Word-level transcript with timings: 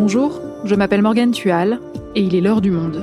Bonjour, 0.00 0.40
je 0.64 0.76
m'appelle 0.76 1.02
Morgane 1.02 1.32
Tual 1.32 1.80
et 2.14 2.22
il 2.22 2.36
est 2.36 2.40
l'heure 2.40 2.60
du 2.60 2.70
monde. 2.70 3.02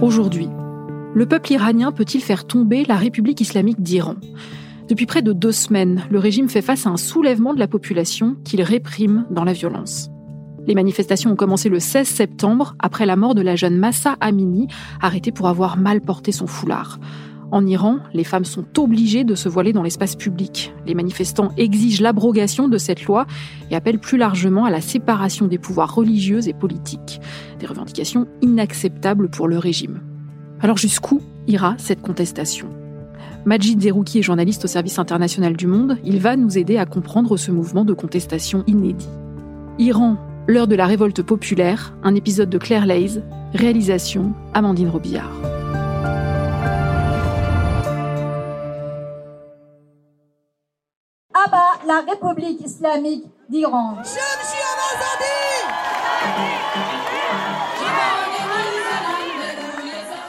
Aujourd'hui, 0.00 0.48
le 1.12 1.26
peuple 1.26 1.52
iranien 1.52 1.92
peut-il 1.92 2.22
faire 2.22 2.46
tomber 2.46 2.86
la 2.86 2.96
République 2.96 3.42
islamique 3.42 3.82
d'Iran? 3.82 4.14
Depuis 4.88 5.04
près 5.04 5.20
de 5.20 5.34
deux 5.34 5.52
semaines, 5.52 6.04
le 6.10 6.18
régime 6.18 6.48
fait 6.48 6.62
face 6.62 6.86
à 6.86 6.90
un 6.90 6.96
soulèvement 6.96 7.52
de 7.52 7.58
la 7.58 7.68
population 7.68 8.36
qu'il 8.44 8.62
réprime 8.62 9.26
dans 9.30 9.44
la 9.44 9.52
violence. 9.52 10.08
Les 10.68 10.74
manifestations 10.74 11.32
ont 11.32 11.36
commencé 11.36 11.70
le 11.70 11.80
16 11.80 12.06
septembre, 12.06 12.76
après 12.78 13.06
la 13.06 13.16
mort 13.16 13.34
de 13.34 13.40
la 13.40 13.56
jeune 13.56 13.78
Massa 13.78 14.16
Amini, 14.20 14.68
arrêtée 15.00 15.32
pour 15.32 15.48
avoir 15.48 15.78
mal 15.78 16.02
porté 16.02 16.30
son 16.30 16.46
foulard. 16.46 17.00
En 17.50 17.64
Iran, 17.64 18.00
les 18.12 18.22
femmes 18.22 18.44
sont 18.44 18.66
obligées 18.76 19.24
de 19.24 19.34
se 19.34 19.48
voiler 19.48 19.72
dans 19.72 19.82
l'espace 19.82 20.14
public. 20.14 20.74
Les 20.86 20.94
manifestants 20.94 21.52
exigent 21.56 22.02
l'abrogation 22.02 22.68
de 22.68 22.76
cette 22.76 23.04
loi 23.04 23.26
et 23.70 23.76
appellent 23.76 23.98
plus 23.98 24.18
largement 24.18 24.66
à 24.66 24.70
la 24.70 24.82
séparation 24.82 25.46
des 25.46 25.56
pouvoirs 25.56 25.94
religieux 25.94 26.46
et 26.46 26.52
politiques. 26.52 27.18
Des 27.60 27.66
revendications 27.66 28.28
inacceptables 28.42 29.30
pour 29.30 29.48
le 29.48 29.56
régime. 29.56 30.02
Alors 30.60 30.76
jusqu'où 30.76 31.22
ira 31.46 31.76
cette 31.78 32.02
contestation? 32.02 32.68
Majid 33.46 33.80
Zerouki 33.80 34.18
est 34.18 34.22
journaliste 34.22 34.66
au 34.66 34.68
service 34.68 34.98
international 34.98 35.56
du 35.56 35.66
monde. 35.66 35.96
Il 36.04 36.18
va 36.18 36.36
nous 36.36 36.58
aider 36.58 36.76
à 36.76 36.84
comprendre 36.84 37.38
ce 37.38 37.50
mouvement 37.50 37.86
de 37.86 37.94
contestation 37.94 38.64
inédit. 38.66 39.08
L'heure 40.50 40.66
de 40.66 40.76
la 40.76 40.86
révolte 40.86 41.20
populaire, 41.20 41.92
un 42.02 42.14
épisode 42.14 42.48
de 42.48 42.56
Claire 42.56 42.86
Lays, 42.86 43.22
réalisation 43.52 44.32
Amandine 44.54 44.88
Robillard. 44.88 45.30
Abat 51.34 51.86
la 51.86 52.00
République 52.00 52.62
islamique 52.64 53.26
d'Iran. 53.50 53.98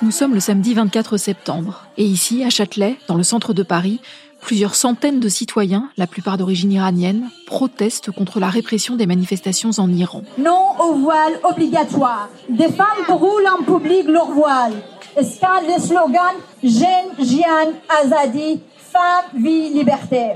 Nous 0.02 0.12
sommes 0.12 0.34
le 0.34 0.42
samedi 0.42 0.74
24 0.74 1.16
septembre 1.16 1.86
et 1.96 2.04
ici, 2.04 2.44
à 2.44 2.50
Châtelet, 2.50 2.98
dans 3.08 3.16
le 3.16 3.24
centre 3.24 3.54
de 3.54 3.64
Paris, 3.64 4.02
Plusieurs 4.42 4.76
centaines 4.76 5.20
de 5.20 5.30
citoyens, 5.30 5.90
la 5.98 6.08
plupart 6.08 6.38
d'origine 6.38 6.72
iranienne, 6.72 7.30
protestent 7.46 8.12
contre 8.12 8.40
la 8.40 8.48
répression 8.48 8.96
des 8.96 9.06
manifestations 9.06 9.72
en 9.78 9.92
Iran. 9.92 10.24
Non 10.38 10.80
au 10.80 10.96
voile 10.96 11.40
obligatoire. 11.44 12.30
Des 12.50 12.70
femmes 12.70 13.06
roulent 13.10 13.48
en 13.48 13.64
public 13.64 14.06
leur 14.08 14.32
voile. 14.32 14.74
Escale 15.16 15.66
le 15.68 15.82
slogan 15.82 16.36
Jeune, 16.64 17.10
Jian, 17.20 17.74
Azadi, 18.02 18.62
femme, 18.78 19.42
vie, 19.42 19.70
liberté. 19.74 20.32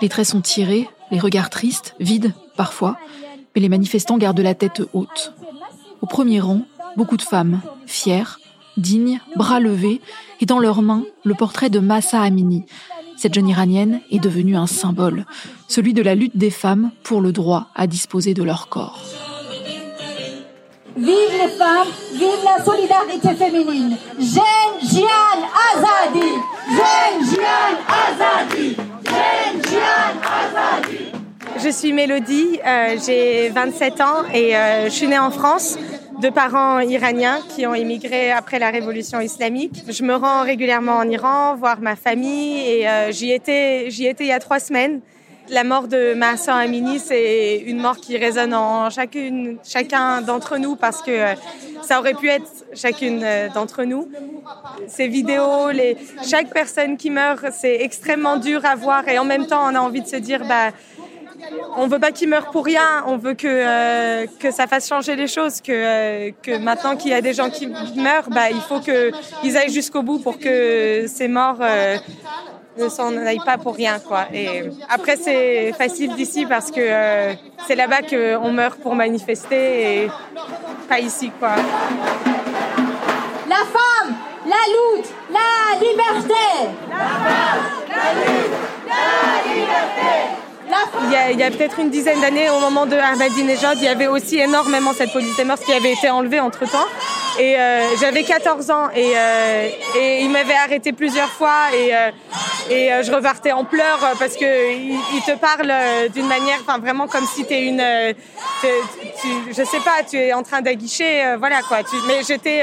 Les 0.00 0.08
traits 0.08 0.26
sont 0.26 0.40
tirés, 0.40 0.88
les 1.10 1.20
regards 1.20 1.50
tristes, 1.50 1.94
vides 2.00 2.32
parfois, 2.56 2.98
mais 3.54 3.62
les 3.62 3.68
manifestants 3.68 4.18
gardent 4.18 4.40
la 4.40 4.54
tête 4.54 4.82
haute. 4.92 5.32
Au 6.02 6.06
premier 6.06 6.40
rang, 6.40 6.62
beaucoup 6.96 7.16
de 7.16 7.22
femmes, 7.22 7.60
fières, 7.86 8.40
dignes, 8.76 9.20
bras 9.36 9.60
levés, 9.60 10.00
et 10.40 10.46
dans 10.46 10.58
leurs 10.58 10.82
mains, 10.82 11.04
le 11.24 11.34
portrait 11.34 11.70
de 11.70 11.78
Massa 11.78 12.20
Amini, 12.20 12.64
cette 13.24 13.32
jeune 13.32 13.48
iranienne 13.48 14.02
est 14.10 14.18
devenue 14.18 14.54
un 14.54 14.66
symbole, 14.66 15.24
celui 15.66 15.94
de 15.94 16.02
la 16.02 16.14
lutte 16.14 16.36
des 16.36 16.50
femmes 16.50 16.90
pour 17.04 17.22
le 17.22 17.32
droit 17.32 17.68
à 17.74 17.86
disposer 17.86 18.34
de 18.34 18.42
leur 18.42 18.68
corps. 18.68 19.02
Vive 20.94 21.08
les 21.08 21.48
femmes, 21.56 21.88
vive 22.12 22.44
la 22.44 22.62
solidarité 22.62 23.34
féminine. 23.34 23.96
Jeanne 24.18 24.76
Jian 24.82 25.40
Azadi. 25.72 26.32
Jeanne 26.68 27.24
Jian 27.30 27.76
Azadi. 27.88 28.76
Jeanne 29.06 29.62
Jian 29.70 30.20
Azadi. 30.20 31.24
Je 31.64 31.70
suis 31.70 31.94
Mélodie, 31.94 32.60
euh, 32.66 32.96
j'ai 33.06 33.48
27 33.48 34.00
ans 34.02 34.24
et 34.34 34.54
euh, 34.54 34.84
je 34.84 34.90
suis 34.90 35.06
née 35.06 35.18
en 35.18 35.30
France 35.30 35.78
de 36.24 36.30
parents 36.30 36.80
iraniens 36.80 37.40
qui 37.50 37.66
ont 37.66 37.74
immigré 37.74 38.32
après 38.32 38.58
la 38.58 38.70
révolution 38.70 39.20
islamique. 39.20 39.84
Je 39.86 40.02
me 40.02 40.14
rends 40.14 40.42
régulièrement 40.42 40.96
en 40.96 41.06
Iran, 41.06 41.54
voir 41.54 41.82
ma 41.82 41.96
famille 41.96 42.66
et 42.66 42.88
euh, 42.88 43.12
j'y 43.12 43.30
étais, 43.30 43.90
j'y 43.90 44.06
étais 44.06 44.24
il 44.24 44.28
y 44.28 44.32
a 44.32 44.38
trois 44.38 44.58
semaines. 44.58 45.02
La 45.50 45.64
mort 45.64 45.86
de 45.86 46.14
ma 46.14 46.38
soeur 46.38 46.56
Amini, 46.56 46.98
c'est 46.98 47.58
une 47.66 47.78
mort 47.78 47.98
qui 47.98 48.16
résonne 48.16 48.54
en 48.54 48.88
chacune, 48.88 49.58
chacun 49.62 50.22
d'entre 50.22 50.56
nous 50.56 50.76
parce 50.76 51.02
que 51.02 51.10
euh, 51.10 51.34
ça 51.82 51.98
aurait 51.98 52.14
pu 52.14 52.28
être 52.30 52.64
chacune 52.72 53.20
euh, 53.22 53.50
d'entre 53.50 53.84
nous. 53.84 54.08
Ces 54.86 55.08
vidéos, 55.08 55.68
chaque 56.26 56.50
personne 56.54 56.96
qui 56.96 57.10
meurt, 57.10 57.44
c'est 57.52 57.82
extrêmement 57.82 58.38
dur 58.38 58.64
à 58.64 58.76
voir 58.76 59.06
et 59.08 59.18
en 59.18 59.26
même 59.26 59.46
temps, 59.46 59.60
on 59.70 59.74
a 59.74 59.80
envie 59.80 60.00
de 60.00 60.08
se 60.08 60.16
dire, 60.16 60.46
bah, 60.46 60.70
on 61.76 61.86
veut 61.86 61.98
pas 61.98 62.12
qu'ils 62.12 62.28
meurent 62.28 62.50
pour 62.50 62.64
rien, 62.64 63.04
on 63.06 63.16
veut 63.16 63.34
que, 63.34 63.46
euh, 63.48 64.26
que 64.38 64.50
ça 64.50 64.66
fasse 64.66 64.88
changer 64.88 65.16
les 65.16 65.26
choses, 65.26 65.60
que, 65.60 65.72
euh, 65.72 66.30
que 66.42 66.56
maintenant 66.58 66.96
qu'il 66.96 67.10
y 67.10 67.14
a 67.14 67.20
des 67.20 67.34
gens 67.34 67.50
qui 67.50 67.66
meurent, 67.66 68.28
bah, 68.30 68.50
il 68.50 68.60
faut 68.60 68.80
qu'ils 68.80 69.56
aillent 69.56 69.72
jusqu'au 69.72 70.02
bout 70.02 70.18
pour 70.18 70.38
que 70.38 71.06
ces 71.08 71.28
morts 71.28 71.58
euh, 71.60 71.96
ne 72.78 72.88
s'en 72.88 73.16
aillent 73.16 73.44
pas 73.44 73.58
pour 73.58 73.74
rien. 73.74 73.98
Quoi. 73.98 74.26
Et 74.32 74.64
après, 74.88 75.16
c'est 75.16 75.72
facile 75.72 76.14
d'ici 76.14 76.46
parce 76.46 76.70
que 76.70 77.34
c'est 77.66 77.76
là-bas 77.76 78.02
qu'on 78.02 78.50
meurt 78.52 78.78
pour 78.80 78.94
manifester 78.94 80.04
et 80.04 80.10
pas 80.88 81.00
ici. 81.00 81.30
Quoi. 81.38 81.56
La 83.48 83.56
femme, 83.56 84.14
la 84.46 84.96
lutte, 84.96 85.10
la 85.30 85.78
liberté. 85.78 86.34
La 86.90 86.96
femme, 86.96 87.64
la 87.88 88.14
lutte, 88.14 88.52
la 88.88 89.54
liberté. 89.54 90.43
Il 91.32 91.38
y 91.38 91.42
a, 91.42 91.50
peut-être 91.50 91.78
une 91.78 91.90
dizaine 91.90 92.20
d'années, 92.20 92.50
au 92.50 92.60
moment 92.60 92.86
de 92.86 92.96
Ahmadinejad, 92.96 93.78
il 93.78 93.84
y 93.84 93.88
avait 93.88 94.06
aussi 94.06 94.38
énormément 94.38 94.92
cette 94.92 95.12
police 95.12 95.36
des 95.36 95.44
mœurs 95.44 95.60
qui 95.60 95.72
avait 95.72 95.92
été 95.92 96.10
enlevée 96.10 96.40
entre-temps. 96.40 96.86
Et 97.38 97.56
euh, 97.56 97.96
j'avais 98.00 98.22
14 98.22 98.70
ans 98.70 98.90
et, 98.94 99.12
euh, 99.16 99.68
et 99.98 100.20
il 100.22 100.30
m'avait 100.30 100.54
arrêté 100.54 100.92
plusieurs 100.92 101.28
fois 101.28 101.74
et, 101.74 101.94
euh, 101.94 102.10
et 102.70 102.90
je 103.02 103.10
repartais 103.10 103.50
en 103.50 103.64
pleurs 103.64 103.98
parce 104.20 104.36
que 104.36 104.72
il, 104.72 105.22
te 105.26 105.36
parle 105.36 105.72
d'une 106.14 106.28
manière, 106.28 106.58
enfin 106.60 106.78
vraiment 106.78 107.08
comme 107.08 107.26
si 107.26 107.44
t'es 107.44 107.66
une, 107.66 107.82
tu, 108.60 109.28
je 109.48 109.64
sais 109.64 109.80
pas, 109.80 110.04
tu 110.08 110.16
es 110.16 110.32
en 110.32 110.44
train 110.44 110.62
d'aguicher, 110.62 111.34
voilà 111.38 111.60
quoi. 111.62 111.82
Tu, 111.82 111.96
mais 112.06 112.22
j'étais 112.26 112.62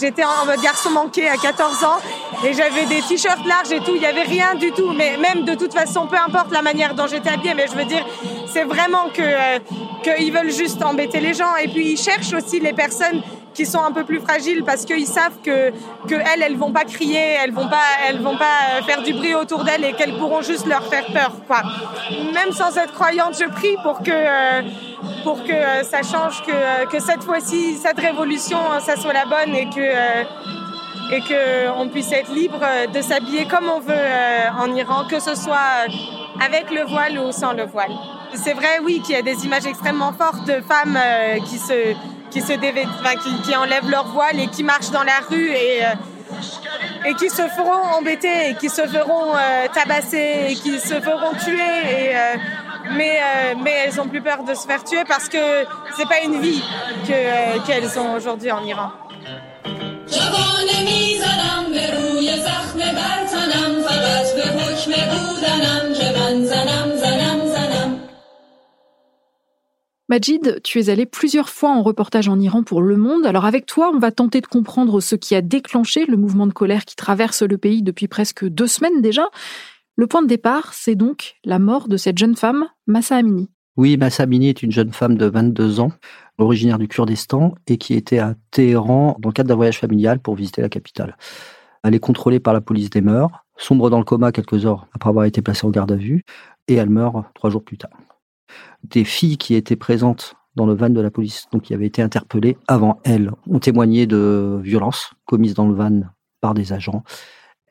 J'étais 0.00 0.24
en 0.24 0.46
mode 0.46 0.60
garçon 0.62 0.90
manqué 0.90 1.28
à 1.28 1.36
14 1.36 1.84
ans 1.84 1.98
et 2.44 2.54
j'avais 2.54 2.86
des 2.86 3.02
t-shirts 3.02 3.44
larges 3.46 3.70
et 3.70 3.80
tout. 3.80 3.94
Il 3.94 4.00
n'y 4.00 4.06
avait 4.06 4.22
rien 4.22 4.54
du 4.54 4.72
tout. 4.72 4.92
Mais 4.92 5.18
même 5.18 5.44
de 5.44 5.54
toute 5.54 5.74
façon, 5.74 6.06
peu 6.06 6.16
importe 6.16 6.50
la 6.52 6.62
manière 6.62 6.94
dont 6.94 7.06
j'étais 7.06 7.28
habillée, 7.28 7.52
mais 7.54 7.66
je 7.66 7.76
veux 7.76 7.84
dire, 7.84 8.06
c'est 8.46 8.64
vraiment 8.64 9.10
que 9.12 9.20
euh, 9.20 9.58
qu'ils 10.02 10.32
veulent 10.32 10.52
juste 10.52 10.82
embêter 10.82 11.20
les 11.20 11.34
gens. 11.34 11.54
Et 11.56 11.68
puis 11.68 11.92
ils 11.92 11.98
cherchent 11.98 12.32
aussi 12.32 12.60
les 12.60 12.72
personnes 12.72 13.22
qui 13.52 13.66
sont 13.66 13.82
un 13.82 13.92
peu 13.92 14.04
plus 14.04 14.20
fragiles 14.20 14.64
parce 14.64 14.84
qu'ils 14.84 15.06
savent 15.06 15.38
que, 15.42 15.70
que 16.08 16.14
elles, 16.14 16.42
elles 16.42 16.56
vont 16.56 16.72
pas 16.72 16.84
crier, 16.84 17.36
elles 17.42 17.52
vont 17.52 17.68
pas, 17.68 17.84
elles 18.08 18.20
vont 18.20 18.36
pas 18.36 18.82
faire 18.86 19.02
du 19.02 19.12
bruit 19.12 19.34
autour 19.34 19.64
d'elles 19.64 19.84
et 19.84 19.92
qu'elles 19.92 20.16
pourront 20.16 20.40
juste 20.40 20.66
leur 20.66 20.84
faire 20.86 21.06
peur. 21.06 21.32
Même 22.32 22.52
sans 22.52 22.76
être 22.78 22.94
croyante, 22.94 23.36
je 23.38 23.46
prie 23.46 23.76
pour 23.82 24.02
que, 24.02 24.10
euh, 24.10 24.62
pour 25.22 25.42
que 25.44 25.52
euh, 25.52 25.82
ça 25.82 26.02
change, 26.02 26.42
que, 26.42 26.52
euh, 26.52 26.86
que 26.86 27.00
cette 27.00 27.22
fois-ci, 27.22 27.76
cette 27.76 28.00
révolution, 28.00 28.58
ça 28.80 28.96
soit 28.96 29.12
la 29.12 29.24
bonne 29.24 29.54
et 29.54 29.68
que, 29.68 31.14
et 31.14 31.20
que 31.20 31.70
on 31.76 31.88
puisse 31.88 32.12
être 32.12 32.32
libre 32.32 32.60
de 32.92 33.00
s'habiller 33.00 33.46
comme 33.46 33.68
on 33.68 33.80
veut 33.80 33.94
en 34.58 34.74
Iran, 34.74 35.04
que 35.08 35.20
ce 35.20 35.34
soit 35.34 35.86
avec 36.44 36.70
le 36.70 36.84
voile 36.84 37.18
ou 37.18 37.32
sans 37.32 37.52
le 37.52 37.64
voile. 37.64 37.92
C'est 38.34 38.54
vrai, 38.54 38.78
oui, 38.84 39.00
qu'il 39.04 39.16
y 39.16 39.18
a 39.18 39.22
des 39.22 39.44
images 39.44 39.66
extrêmement 39.66 40.12
fortes 40.12 40.46
de 40.46 40.60
femmes 40.60 40.98
qui 41.46 41.58
se 41.58 41.96
qui 42.30 42.40
se 42.40 42.52
qui, 42.52 43.56
enlèvent 43.56 43.90
leur 43.90 44.06
voile 44.08 44.38
et 44.40 44.46
qui 44.46 44.62
marchent 44.62 44.90
dans 44.90 45.02
la 45.02 45.20
rue 45.28 45.50
et 45.50 45.84
euh, 45.84 47.08
et 47.08 47.14
qui 47.14 47.28
se 47.28 47.42
feront 47.42 47.98
embêter 47.98 48.54
qui 48.60 48.68
se 48.68 48.82
feront 48.82 49.34
euh, 49.34 49.66
tabasser 49.74 50.56
qui 50.62 50.78
se 50.78 51.00
feront 51.00 51.32
tuer 51.44 52.14
euh, 52.14 52.36
mais 52.96 53.20
mais 53.62 53.86
elles 53.86 54.00
ont 54.00 54.08
plus 54.08 54.22
peur 54.22 54.44
de 54.44 54.54
se 54.54 54.66
faire 54.66 54.84
tuer 54.84 55.04
parce 55.06 55.28
que 55.28 55.64
c'est 55.96 56.08
pas 56.08 56.20
une 56.24 56.40
vie 56.40 56.62
que 57.06 57.66
qu'elles 57.66 57.98
ont 57.98 58.14
aujourd'hui 58.14 58.50
en 58.50 58.64
Iran. 58.64 58.90
Majid, 70.10 70.60
tu 70.64 70.80
es 70.80 70.90
allé 70.90 71.06
plusieurs 71.06 71.48
fois 71.48 71.70
en 71.70 71.82
reportage 71.82 72.28
en 72.28 72.40
Iran 72.40 72.64
pour 72.64 72.82
Le 72.82 72.96
Monde. 72.96 73.24
Alors 73.24 73.44
avec 73.44 73.64
toi, 73.64 73.92
on 73.94 74.00
va 74.00 74.10
tenter 74.10 74.40
de 74.40 74.48
comprendre 74.48 75.00
ce 75.00 75.14
qui 75.14 75.36
a 75.36 75.40
déclenché 75.40 76.04
le 76.04 76.16
mouvement 76.16 76.48
de 76.48 76.52
colère 76.52 76.84
qui 76.84 76.96
traverse 76.96 77.42
le 77.42 77.56
pays 77.56 77.82
depuis 77.82 78.08
presque 78.08 78.44
deux 78.44 78.66
semaines 78.66 79.02
déjà. 79.02 79.28
Le 79.96 80.06
point 80.06 80.22
de 80.22 80.28
départ, 80.28 80.72
c'est 80.72 80.94
donc 80.94 81.36
la 81.44 81.58
mort 81.58 81.88
de 81.88 81.96
cette 81.96 82.18
jeune 82.18 82.36
femme, 82.36 82.66
Massa 82.86 83.16
Amini. 83.16 83.50
Oui, 83.76 83.96
Massa 83.96 84.24
Amini 84.24 84.48
est 84.48 84.62
une 84.62 84.72
jeune 84.72 84.92
femme 84.92 85.16
de 85.16 85.26
22 85.26 85.80
ans, 85.80 85.92
originaire 86.38 86.78
du 86.78 86.88
Kurdistan 86.88 87.54
et 87.66 87.78
qui 87.78 87.94
était 87.94 88.18
à 88.18 88.34
Téhéran 88.50 89.16
dans 89.20 89.28
le 89.28 89.32
cadre 89.32 89.48
d'un 89.48 89.54
voyage 89.54 89.78
familial 89.78 90.18
pour 90.20 90.34
visiter 90.34 90.62
la 90.62 90.68
capitale. 90.68 91.16
Elle 91.82 91.94
est 91.94 92.00
contrôlée 92.00 92.40
par 92.40 92.52
la 92.52 92.60
police 92.60 92.90
des 92.90 93.00
mœurs, 93.00 93.30
sombre 93.56 93.90
dans 93.90 93.98
le 93.98 94.04
coma 94.04 94.32
quelques 94.32 94.66
heures 94.66 94.86
après 94.92 95.10
avoir 95.10 95.24
été 95.24 95.42
placée 95.42 95.66
en 95.66 95.70
garde 95.70 95.92
à 95.92 95.96
vue, 95.96 96.24
et 96.68 96.74
elle 96.74 96.90
meurt 96.90 97.24
trois 97.34 97.50
jours 97.50 97.64
plus 97.64 97.78
tard. 97.78 97.90
Des 98.84 99.04
filles 99.04 99.38
qui 99.38 99.54
étaient 99.54 99.76
présentes 99.76 100.34
dans 100.56 100.66
le 100.66 100.74
van 100.74 100.90
de 100.90 101.00
la 101.00 101.10
police, 101.10 101.46
donc 101.52 101.62
qui 101.62 101.74
avaient 101.74 101.86
été 101.86 102.02
interpellées 102.02 102.58
avant 102.68 103.00
elle, 103.04 103.30
ont 103.48 103.60
témoigné 103.60 104.06
de 104.06 104.60
violences 104.62 105.12
commises 105.24 105.54
dans 105.54 105.68
le 105.68 105.74
van 105.74 106.02
par 106.40 106.54
des 106.54 106.72
agents. 106.72 107.02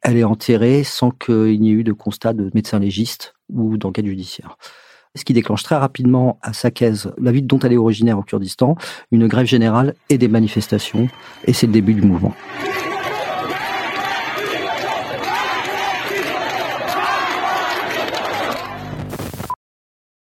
Elle 0.01 0.18
est 0.18 0.24
enterrée 0.24 0.84
sans 0.84 1.12
qu'il 1.12 1.60
n'y 1.60 1.69
ait 1.69 1.74
eu 1.74 1.84
de 1.84 1.94
constat 1.94 2.34
de 2.34 2.50
médecin 2.54 2.80
légiste 2.80 3.34
ou 3.50 3.78
d'enquête 3.78 4.06
judiciaire 4.06 4.57
ce 5.16 5.25
qui 5.25 5.34
déclenche 5.34 5.63
très 5.63 5.75
rapidement 5.75 6.40
à 6.42 6.54
Sakez, 6.54 6.94
la 7.18 7.31
ville 7.31 7.48
dont 7.48 7.60
elle 7.60 7.74
est 7.74 7.78
originaire 7.78 8.18
au 8.19 8.24
Kurdistan, 8.24 8.75
une 9.12 9.28
grève 9.28 9.48
générale 9.48 9.96
et 10.10 10.18
des 10.18 10.28
manifestations, 10.28 11.07
et 11.46 11.54
c'est 11.54 11.68
le 11.68 11.74
début 11.74 11.94
du 11.94 12.01
mouvement. 12.01 12.34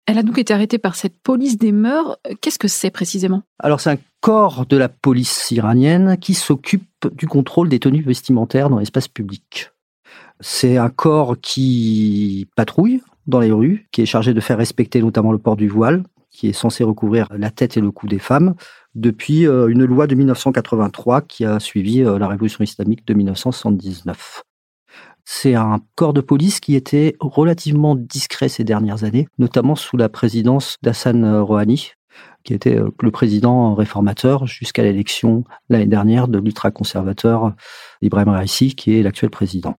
Elle 0.06 0.18
a 0.18 0.22
donc 0.22 0.38
été 0.38 0.54
arrêtée 0.54 0.78
par 0.78 0.94
cette 0.94 1.18
police 1.20 1.58
des 1.58 1.72
mœurs. 1.72 2.16
Qu'est-ce 2.40 2.58
que 2.58 2.68
c'est 2.68 2.90
précisément? 2.90 3.42
Alors 3.58 3.80
c'est 3.80 3.90
un 3.90 3.98
corps 4.26 4.66
de 4.66 4.76
la 4.76 4.88
police 4.88 5.52
iranienne 5.52 6.16
qui 6.20 6.34
s'occupe 6.34 7.06
du 7.12 7.28
contrôle 7.28 7.68
des 7.68 7.78
tenues 7.78 8.02
vestimentaires 8.02 8.68
dans 8.70 8.80
l'espace 8.80 9.06
public. 9.06 9.70
C'est 10.40 10.78
un 10.78 10.88
corps 10.88 11.36
qui 11.40 12.48
patrouille 12.56 13.02
dans 13.28 13.38
les 13.38 13.52
rues, 13.52 13.86
qui 13.92 14.02
est 14.02 14.06
chargé 14.06 14.34
de 14.34 14.40
faire 14.40 14.58
respecter 14.58 15.00
notamment 15.00 15.30
le 15.30 15.38
port 15.38 15.54
du 15.54 15.68
voile, 15.68 16.02
qui 16.32 16.48
est 16.48 16.52
censé 16.52 16.82
recouvrir 16.82 17.28
la 17.38 17.52
tête 17.52 17.76
et 17.76 17.80
le 17.80 17.92
cou 17.92 18.08
des 18.08 18.18
femmes, 18.18 18.56
depuis 18.96 19.46
euh, 19.46 19.68
une 19.68 19.84
loi 19.84 20.08
de 20.08 20.16
1983 20.16 21.20
qui 21.20 21.44
a 21.44 21.60
suivi 21.60 22.02
euh, 22.02 22.18
la 22.18 22.26
révolution 22.26 22.64
islamique 22.64 23.06
de 23.06 23.14
1979. 23.14 24.42
C'est 25.24 25.54
un 25.54 25.78
corps 25.94 26.14
de 26.14 26.20
police 26.20 26.58
qui 26.58 26.74
était 26.74 27.14
relativement 27.20 27.94
discret 27.94 28.48
ces 28.48 28.64
dernières 28.64 29.04
années, 29.04 29.28
notamment 29.38 29.76
sous 29.76 29.96
la 29.96 30.08
présidence 30.08 30.78
d'Hassan 30.82 31.42
Rouhani, 31.42 31.92
qui 32.44 32.54
était 32.54 32.76
euh, 32.76 32.90
le 33.00 33.10
président 33.10 33.74
réformateur 33.74 34.46
jusqu'à 34.46 34.82
l'élection 34.82 35.44
l'année 35.68 35.86
dernière 35.86 36.28
de 36.28 36.38
l'ultra-conservateur 36.38 37.54
Ibrahim 38.02 38.28
Raisi, 38.28 38.74
qui 38.74 38.98
est 38.98 39.02
l'actuel 39.02 39.30
président. 39.30 39.76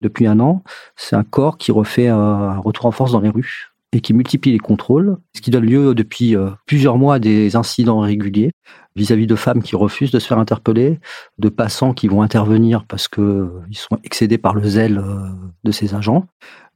Depuis 0.00 0.26
un 0.26 0.40
an, 0.40 0.62
c'est 0.96 1.16
un 1.16 1.24
corps 1.24 1.58
qui 1.58 1.72
refait 1.72 2.08
un 2.08 2.58
retour 2.58 2.86
en 2.86 2.90
force 2.90 3.12
dans 3.12 3.20
les 3.20 3.28
rues 3.28 3.69
et 3.92 4.00
qui 4.00 4.14
multiplie 4.14 4.52
les 4.52 4.58
contrôles, 4.58 5.16
ce 5.34 5.40
qui 5.40 5.50
donne 5.50 5.64
lieu 5.64 5.94
depuis 5.94 6.36
euh, 6.36 6.50
plusieurs 6.66 6.96
mois 6.96 7.16
à 7.16 7.18
des 7.18 7.56
incidents 7.56 8.00
réguliers 8.00 8.52
vis-à-vis 8.94 9.26
de 9.26 9.34
femmes 9.34 9.62
qui 9.62 9.76
refusent 9.76 10.10
de 10.10 10.18
se 10.18 10.26
faire 10.26 10.38
interpeller, 10.38 11.00
de 11.38 11.48
passants 11.48 11.92
qui 11.92 12.06
vont 12.06 12.22
intervenir 12.22 12.84
parce 12.86 13.08
que 13.08 13.20
euh, 13.20 13.48
sont 13.72 13.98
excédés 14.04 14.38
par 14.38 14.54
le 14.54 14.62
zèle 14.62 14.98
euh, 14.98 15.28
de 15.64 15.72
ces 15.72 15.94
agents. 15.94 16.26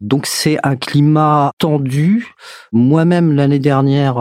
Donc 0.01 0.27
c'est 0.27 0.59
un 0.65 0.75
climat 0.75 1.53
tendu. 1.59 2.35
Moi-même 2.73 3.33
l'année 3.33 3.61
dernière, 3.61 4.17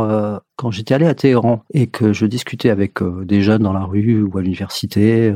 quand 0.56 0.72
j'étais 0.72 0.94
allé 0.94 1.07
à 1.07 1.16
Téhéran 1.16 1.63
et 1.74 1.88
que 1.88 2.13
je 2.13 2.25
discutais 2.25 2.69
avec 2.69 3.04
des 3.04 3.42
jeunes 3.42 3.63
dans 3.63 3.74
la 3.74 3.84
rue 3.84 4.22
ou 4.22 4.38
à 4.38 4.42
l'université, 4.42 5.36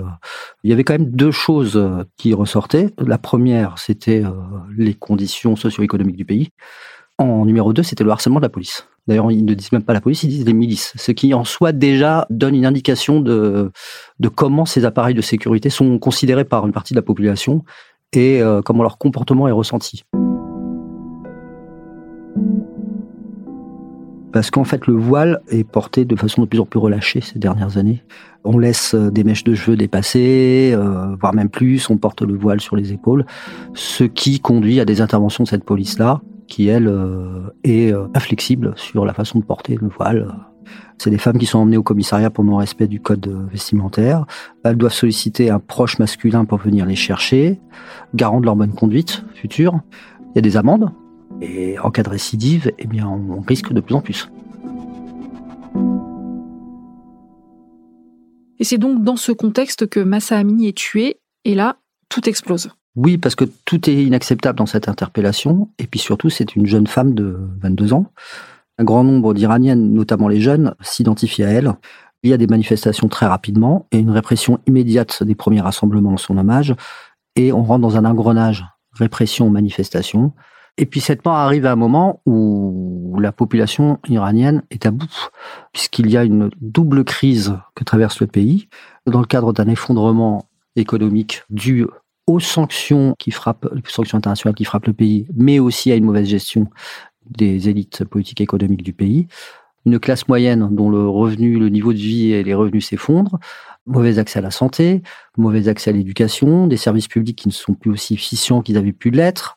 il 0.63 0.69
y 0.69 0.74
avait 0.74 0.86
quand 0.86 0.94
même 0.94 1.09
deux 1.09 1.31
choses 1.31 1.83
qui 2.15 2.33
ressortaient. 2.33 2.92
La 3.00 3.18
première, 3.18 3.77
c'était 3.77 4.24
les 4.77 4.94
conditions 4.94 5.57
socio-économiques 5.57 6.15
du 6.15 6.25
pays. 6.25 6.51
En 7.19 7.46
numéro 7.46 7.74
2, 7.74 7.81
c'était 7.81 8.04
le 8.04 8.12
harcèlement 8.12 8.40
de 8.40 8.46
la 8.46 8.50
police. 8.50 8.88
D'ailleurs, 9.08 9.31
ils 9.31 9.44
ne 9.44 9.56
disent 9.56 9.72
même 9.72 9.81
pas 9.81 9.94
la 9.94 10.02
police, 10.02 10.22
ils 10.22 10.30
disent 10.30 10.46
les 10.46 10.54
milices. 10.54 10.94
Ce 10.98 11.12
qui, 11.12 11.34
en 11.34 11.46
soi, 11.46 11.72
déjà 11.72 12.28
donne 12.30 12.54
une 12.54 12.66
indication 12.66 13.22
de, 13.22 13.72
comment 14.36 14.66
ces 14.66 14.86
appareils 14.86 15.16
de 15.16 15.22
sécurité 15.22 15.72
sont 15.72 15.98
considérés 15.98 16.46
par 16.46 16.68
une 16.68 16.74
partie 16.74 16.94
de 16.94 17.00
la 17.00 17.04
population 17.04 17.64
et 18.14 18.42
euh, 18.42 18.62
comment 18.62 18.84
leur 18.84 19.00
comportement 19.00 19.48
est 19.48 19.52
ressenti. 19.52 20.04
Parce 24.31 24.52
qu'en 24.52 24.66
fait, 24.66 24.86
le 24.86 24.94
voile 24.94 25.42
est 25.48 25.64
porté 25.64 26.06
de 26.06 26.16
façon 26.16 26.44
de 26.44 26.48
plus 26.48 26.60
en 26.60 26.66
plus 26.66 26.80
relâchée 26.80 27.22
ces 27.22 27.40
dernières 27.40 27.78
années. 27.78 28.04
On 28.44 28.60
laisse 28.60 28.94
euh, 28.94 29.10
des 29.10 29.24
mèches 29.24 29.44
de 29.44 29.56
cheveux 29.56 29.75
dépasser, 29.75 30.74
euh, 30.75 31.16
voire 31.19 31.34
même 31.34 31.50
plus, 31.50 31.90
on 31.90 31.98
porte 31.98 32.22
le 32.22 32.36
voile 32.36 32.62
sur 32.62 32.75
les 32.75 32.94
épaules, 32.94 33.25
ce 33.74 34.04
qui 34.04 34.40
conduit 34.40 34.80
à 34.80 34.86
des 34.86 35.02
interventions 35.02 35.44
de 35.44 35.50
cette 35.50 35.64
police-là, 35.64 36.22
qui, 36.47 36.67
elle, 36.67 36.88
euh, 36.88 37.53
est 37.63 37.94
euh, 37.94 38.07
inflexible 38.13 38.73
sur 38.75 39.05
la 39.05 39.13
façon 39.13 39.39
de 39.39 39.44
porter 39.44 39.77
le 39.79 39.88
voile. 39.88 40.33
C'est 40.97 41.09
des 41.09 41.17
femmes 41.17 41.38
qui 41.38 41.45
sont 41.45 41.59
emmenées 41.59 41.77
au 41.77 41.83
commissariat 41.83 42.29
pour 42.29 42.44
non-respect 42.44 42.88
du 42.88 42.99
code 42.99 43.27
vestimentaire. 43.51 44.25
Elles 44.63 44.75
doivent 44.75 44.94
solliciter 44.94 45.49
un 45.49 45.59
proche 45.59 45.99
masculin 45.99 46.45
pour 46.45 46.57
venir 46.57 46.85
les 46.85 46.95
chercher, 46.95 47.59
garant 48.15 48.41
de 48.41 48.45
leur 48.45 48.55
bonne 48.55 48.73
conduite 48.73 49.23
future. 49.33 49.79
Il 50.29 50.35
y 50.35 50.39
a 50.39 50.41
des 50.41 50.57
amendes. 50.57 50.91
Et 51.41 51.77
en 51.79 51.91
cas 51.91 52.03
de 52.03 52.09
récidive, 52.09 52.71
eh 52.79 52.88
bien, 52.88 53.07
on 53.07 53.41
risque 53.41 53.71
de 53.71 53.79
plus 53.79 53.95
en 53.95 54.01
plus. 54.01 54.29
Et 58.59 58.63
c'est 58.63 58.77
donc 58.77 59.03
dans 59.03 59.15
ce 59.15 59.31
contexte 59.31 59.88
que 59.88 59.99
Massa 59.99 60.38
Amini 60.38 60.67
est 60.67 60.77
tué, 60.77 61.19
et 61.45 61.53
là, 61.53 61.77
tout 62.09 62.27
explose. 62.27 62.71
Oui, 62.97 63.19
parce 63.19 63.35
que 63.35 63.45
tout 63.63 63.88
est 63.91 64.03
inacceptable 64.03 64.57
dans 64.57 64.65
cette 64.65 64.89
interpellation. 64.89 65.69
Et 65.77 65.85
puis 65.85 65.99
surtout, 65.99 66.31
c'est 66.31 66.55
une 66.55 66.65
jeune 66.65 66.88
femme 66.88 67.13
de 67.13 67.38
22 67.61 67.94
ans. 67.94 68.07
Un 68.79 68.83
grand 68.83 69.03
nombre 69.03 69.35
d'Iraniennes, 69.35 69.94
notamment 69.94 70.27
les 70.27 70.41
jeunes, 70.41 70.73
s'identifient 70.81 71.44
à 71.44 71.49
elle. 71.49 71.73
Il 72.23 72.31
y 72.31 72.33
a 72.33 72.38
des 72.38 72.47
manifestations 72.47 73.07
très 73.07 73.27
rapidement 73.27 73.85
et 73.91 73.99
une 73.99 74.09
répression 74.09 74.59
immédiate 74.65 75.21
des 75.21 75.35
premiers 75.35 75.61
rassemblements 75.61 76.13
en 76.13 76.17
son 76.17 76.39
hommage. 76.39 76.73
Et 77.35 77.53
on 77.53 77.61
rentre 77.61 77.81
dans 77.81 77.97
un 77.97 78.05
engrenage 78.05 78.65
répression-manifestation. 78.94 80.33
Et 80.79 80.88
puis 80.88 80.99
cette 80.99 81.23
mort 81.23 81.35
arrive 81.35 81.67
à 81.67 81.73
un 81.73 81.75
moment 81.75 82.21
où 82.25 83.15
la 83.19 83.31
population 83.31 83.99
iranienne 84.07 84.63
est 84.71 84.88
à 84.88 84.91
bout, 84.91 85.29
puisqu'il 85.71 86.09
y 86.09 86.17
a 86.17 86.23
une 86.23 86.49
double 86.61 87.03
crise 87.03 87.53
que 87.75 87.83
traverse 87.83 88.21
le 88.21 88.27
pays, 88.27 88.69
dans 89.05 89.19
le 89.19 89.27
cadre 89.27 89.53
d'un 89.53 89.67
effondrement 89.67 90.49
économique 90.75 91.44
dû 91.51 91.85
aux 92.27 92.39
sanctions 92.39 93.15
qui 93.18 93.31
frappent, 93.31 93.68
sanctions 93.88 94.18
internationales 94.18 94.56
qui 94.56 94.65
frappent 94.65 94.88
le 94.88 94.94
pays, 94.94 95.27
mais 95.33 95.59
aussi 95.59 95.91
à 95.91 95.95
une 95.95 96.06
mauvaise 96.06 96.27
gestion 96.27 96.68
des 97.29 97.69
élites 97.69 98.03
politiques 98.06 98.41
et 98.41 98.44
économiques 98.44 98.83
du 98.83 98.94
pays. 98.94 99.27
Une 99.85 100.00
classe 100.00 100.27
moyenne 100.27 100.68
dont 100.71 100.89
le 100.89 101.07
revenu, 101.07 101.57
le 101.57 101.69
niveau 101.69 101.94
de 101.94 101.97
vie 101.97 102.33
et 102.33 102.44
les 102.44 102.54
revenus 102.54 102.87
s'effondrent, 102.87 103.40
mauvais 103.85 104.19
accès 104.19 104.40
à 104.40 104.42
la 104.42 104.52
santé, 104.52 105.02
mauvais 105.37 105.69
accès 105.69 105.90
à 105.90 105.94
l'éducation, 105.94 106.68
des 106.68 106.75
services 106.75 107.07
publics 107.07 107.37
qui 107.37 107.47
ne 107.47 107.54
sont 107.54 107.73
plus 107.73 107.92
aussi 107.92 108.16
efficients 108.16 108.61
qu'ils 108.61 108.78
avaient 108.78 108.92
pu 108.92 109.09
l'être, 109.09 109.56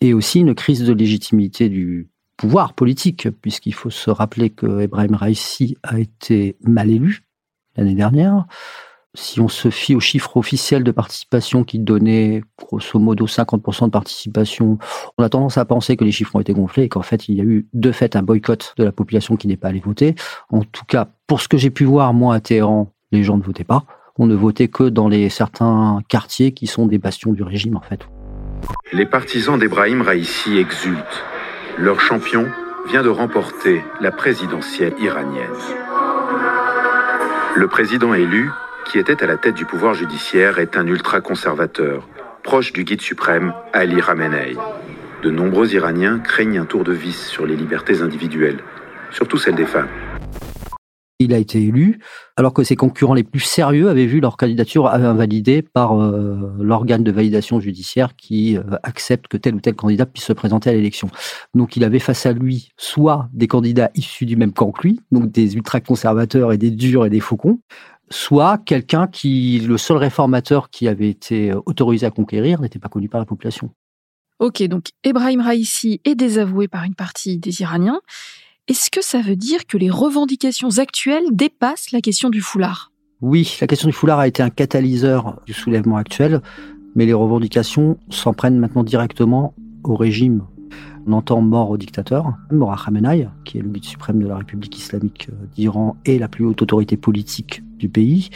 et 0.00 0.14
aussi 0.14 0.40
une 0.40 0.54
crise 0.54 0.84
de 0.84 0.92
légitimité 0.92 1.68
du 1.68 2.08
pouvoir 2.36 2.74
politique, 2.74 3.28
puisqu'il 3.40 3.74
faut 3.74 3.90
se 3.90 4.10
rappeler 4.10 4.50
que 4.50 4.80
Ebrahim 4.80 5.14
Raisi 5.14 5.76
a 5.82 5.98
été 5.98 6.56
mal 6.62 6.90
élu 6.90 7.24
l'année 7.76 7.94
dernière, 7.94 8.46
si 9.14 9.40
on 9.40 9.48
se 9.48 9.70
fie 9.70 9.94
aux 9.94 10.00
chiffres 10.00 10.36
officiels 10.36 10.84
de 10.84 10.90
participation 10.90 11.64
qui 11.64 11.78
donnaient 11.78 12.42
grosso 12.58 12.98
modo 12.98 13.26
50% 13.26 13.86
de 13.86 13.90
participation, 13.90 14.78
on 15.18 15.24
a 15.24 15.28
tendance 15.28 15.58
à 15.58 15.64
penser 15.64 15.96
que 15.96 16.04
les 16.04 16.12
chiffres 16.12 16.34
ont 16.36 16.40
été 16.40 16.54
gonflés 16.54 16.84
et 16.84 16.88
qu'en 16.88 17.02
fait 17.02 17.28
il 17.28 17.36
y 17.36 17.40
a 17.40 17.44
eu 17.44 17.66
de 17.74 17.92
fait 17.92 18.16
un 18.16 18.22
boycott 18.22 18.74
de 18.78 18.84
la 18.84 18.92
population 18.92 19.36
qui 19.36 19.48
n'est 19.48 19.56
pas 19.56 19.68
allée 19.68 19.82
voter. 19.84 20.14
En 20.50 20.62
tout 20.62 20.84
cas, 20.86 21.08
pour 21.26 21.40
ce 21.40 21.48
que 21.48 21.58
j'ai 21.58 21.70
pu 21.70 21.84
voir 21.84 22.14
moi 22.14 22.34
à 22.34 22.40
Téhéran, 22.40 22.92
les 23.10 23.22
gens 23.22 23.36
ne 23.36 23.42
votaient 23.42 23.64
pas. 23.64 23.84
On 24.18 24.26
ne 24.26 24.34
votait 24.34 24.68
que 24.68 24.84
dans 24.84 25.08
les 25.08 25.28
certains 25.28 26.00
quartiers 26.08 26.52
qui 26.52 26.66
sont 26.66 26.86
des 26.86 26.98
bastions 26.98 27.32
du 27.32 27.42
régime 27.42 27.76
en 27.76 27.82
fait. 27.82 28.06
Les 28.92 29.06
partisans 29.06 29.58
d'Ebrahim 29.58 30.02
Raisi 30.02 30.56
exultent. 30.56 31.24
Leur 31.78 32.00
champion 32.00 32.46
vient 32.88 33.02
de 33.02 33.08
remporter 33.08 33.82
la 34.00 34.10
présidentielle 34.10 34.94
iranienne. 34.98 35.50
Le 37.54 37.68
président 37.68 38.14
élu 38.14 38.50
qui 38.92 38.98
était 38.98 39.22
à 39.22 39.26
la 39.26 39.38
tête 39.38 39.54
du 39.54 39.64
pouvoir 39.64 39.94
judiciaire, 39.94 40.58
est 40.58 40.76
un 40.76 40.86
ultra-conservateur, 40.86 42.06
proche 42.42 42.74
du 42.74 42.84
guide 42.84 43.00
suprême 43.00 43.54
Ali 43.72 44.02
Khamenei. 44.02 44.54
De 45.22 45.30
nombreux 45.30 45.74
Iraniens 45.74 46.18
craignent 46.18 46.58
un 46.58 46.66
tour 46.66 46.84
de 46.84 46.92
vis 46.92 47.16
sur 47.16 47.46
les 47.46 47.56
libertés 47.56 48.02
individuelles, 48.02 48.58
surtout 49.10 49.38
celles 49.38 49.54
des 49.54 49.64
femmes. 49.64 49.88
Il 51.20 51.32
a 51.32 51.38
été 51.38 51.62
élu, 51.62 52.00
alors 52.36 52.52
que 52.52 52.64
ses 52.64 52.76
concurrents 52.76 53.14
les 53.14 53.22
plus 53.22 53.40
sérieux 53.40 53.88
avaient 53.88 54.06
vu 54.06 54.20
leur 54.20 54.36
candidature 54.36 54.88
invalidée 54.88 55.62
par 55.62 55.98
euh, 55.98 56.52
l'organe 56.58 57.04
de 57.04 57.12
validation 57.12 57.60
judiciaire 57.60 58.16
qui 58.16 58.58
euh, 58.58 58.62
accepte 58.82 59.28
que 59.28 59.36
tel 59.36 59.54
ou 59.54 59.60
tel 59.60 59.74
candidat 59.74 60.04
puisse 60.04 60.24
se 60.24 60.32
présenter 60.32 60.68
à 60.68 60.72
l'élection. 60.72 61.08
Donc 61.54 61.76
il 61.76 61.84
avait 61.84 62.00
face 62.00 62.26
à 62.26 62.32
lui 62.32 62.70
soit 62.76 63.28
des 63.32 63.46
candidats 63.46 63.90
issus 63.94 64.26
du 64.26 64.36
même 64.36 64.52
camp 64.52 64.72
que 64.72 64.82
lui, 64.82 65.00
donc 65.12 65.30
des 65.30 65.54
ultra-conservateurs 65.54 66.52
et 66.52 66.58
des 66.58 66.70
durs 66.72 67.06
et 67.06 67.10
des 67.10 67.20
faucons, 67.20 67.60
soit 68.12 68.58
quelqu'un 68.58 69.06
qui, 69.06 69.60
le 69.60 69.78
seul 69.78 69.96
réformateur 69.96 70.70
qui 70.70 70.86
avait 70.88 71.08
été 71.08 71.50
euh, 71.50 71.60
autorisé 71.66 72.06
à 72.06 72.10
conquérir, 72.10 72.60
n'était 72.60 72.78
pas 72.78 72.88
connu 72.88 73.08
par 73.08 73.20
la 73.20 73.26
population. 73.26 73.70
Ok, 74.38 74.62
donc 74.64 74.86
Ebrahim 75.04 75.40
Raisi 75.40 76.00
est 76.04 76.14
désavoué 76.14 76.68
par 76.68 76.84
une 76.84 76.94
partie 76.94 77.38
des 77.38 77.60
Iraniens. 77.60 78.00
Est-ce 78.68 78.90
que 78.90 79.02
ça 79.02 79.20
veut 79.20 79.36
dire 79.36 79.66
que 79.66 79.76
les 79.76 79.90
revendications 79.90 80.78
actuelles 80.78 81.26
dépassent 81.32 81.90
la 81.90 82.00
question 82.00 82.30
du 82.30 82.40
foulard? 82.40 82.92
Oui, 83.20 83.56
la 83.60 83.66
question 83.66 83.88
du 83.88 83.94
foulard 83.94 84.18
a 84.18 84.26
été 84.26 84.42
un 84.42 84.50
catalyseur 84.50 85.40
du 85.46 85.52
soulèvement 85.52 85.96
actuel, 85.96 86.42
mais 86.94 87.06
les 87.06 87.12
revendications 87.12 87.98
s'en 88.10 88.34
prennent 88.34 88.58
maintenant 88.58 88.82
directement 88.82 89.54
au 89.84 89.94
régime. 89.94 90.44
On 91.06 91.12
entend 91.12 91.40
mort 91.40 91.70
au 91.70 91.76
dictateur, 91.76 92.34
mort 92.50 92.72
à 92.72 92.76
Khamenei, 92.76 93.28
qui 93.44 93.58
est 93.58 93.62
le 93.62 93.68
but 93.68 93.84
suprême 93.84 94.20
de 94.20 94.28
la 94.28 94.36
République 94.36 94.76
islamique 94.78 95.28
d'Iran 95.54 95.96
et 96.04 96.18
la 96.18 96.28
plus 96.28 96.44
haute 96.44 96.62
autorité 96.62 96.96
politique 96.96 97.62
du 97.78 97.88
pays. 97.88 98.30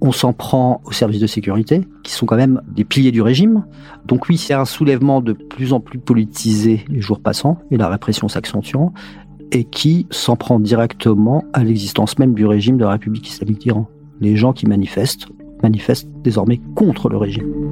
On 0.00 0.12
s'en 0.12 0.32
prend 0.32 0.80
aux 0.84 0.92
services 0.92 1.20
de 1.20 1.26
sécurité, 1.26 1.82
qui 2.02 2.12
sont 2.12 2.26
quand 2.26 2.36
même 2.36 2.62
des 2.74 2.84
piliers 2.84 3.12
du 3.12 3.22
régime. 3.22 3.64
Donc 4.06 4.28
oui, 4.28 4.38
c'est 4.38 4.54
un 4.54 4.64
soulèvement 4.64 5.20
de 5.20 5.32
plus 5.32 5.72
en 5.72 5.80
plus 5.80 5.98
politisé 5.98 6.84
les 6.88 7.00
jours 7.00 7.20
passants, 7.20 7.58
et 7.70 7.76
la 7.76 7.88
répression 7.88 8.28
s'accentuant, 8.28 8.92
et 9.52 9.64
qui 9.64 10.06
s'en 10.10 10.36
prend 10.36 10.58
directement 10.60 11.44
à 11.52 11.64
l'existence 11.64 12.18
même 12.18 12.34
du 12.34 12.46
régime 12.46 12.76
de 12.76 12.84
la 12.84 12.90
République 12.90 13.28
islamique 13.28 13.60
d'Iran. 13.60 13.88
Les 14.20 14.36
gens 14.36 14.52
qui 14.52 14.66
manifestent 14.66 15.28
manifestent 15.62 16.08
désormais 16.22 16.60
contre 16.74 17.08
le 17.08 17.16
régime. 17.16 17.63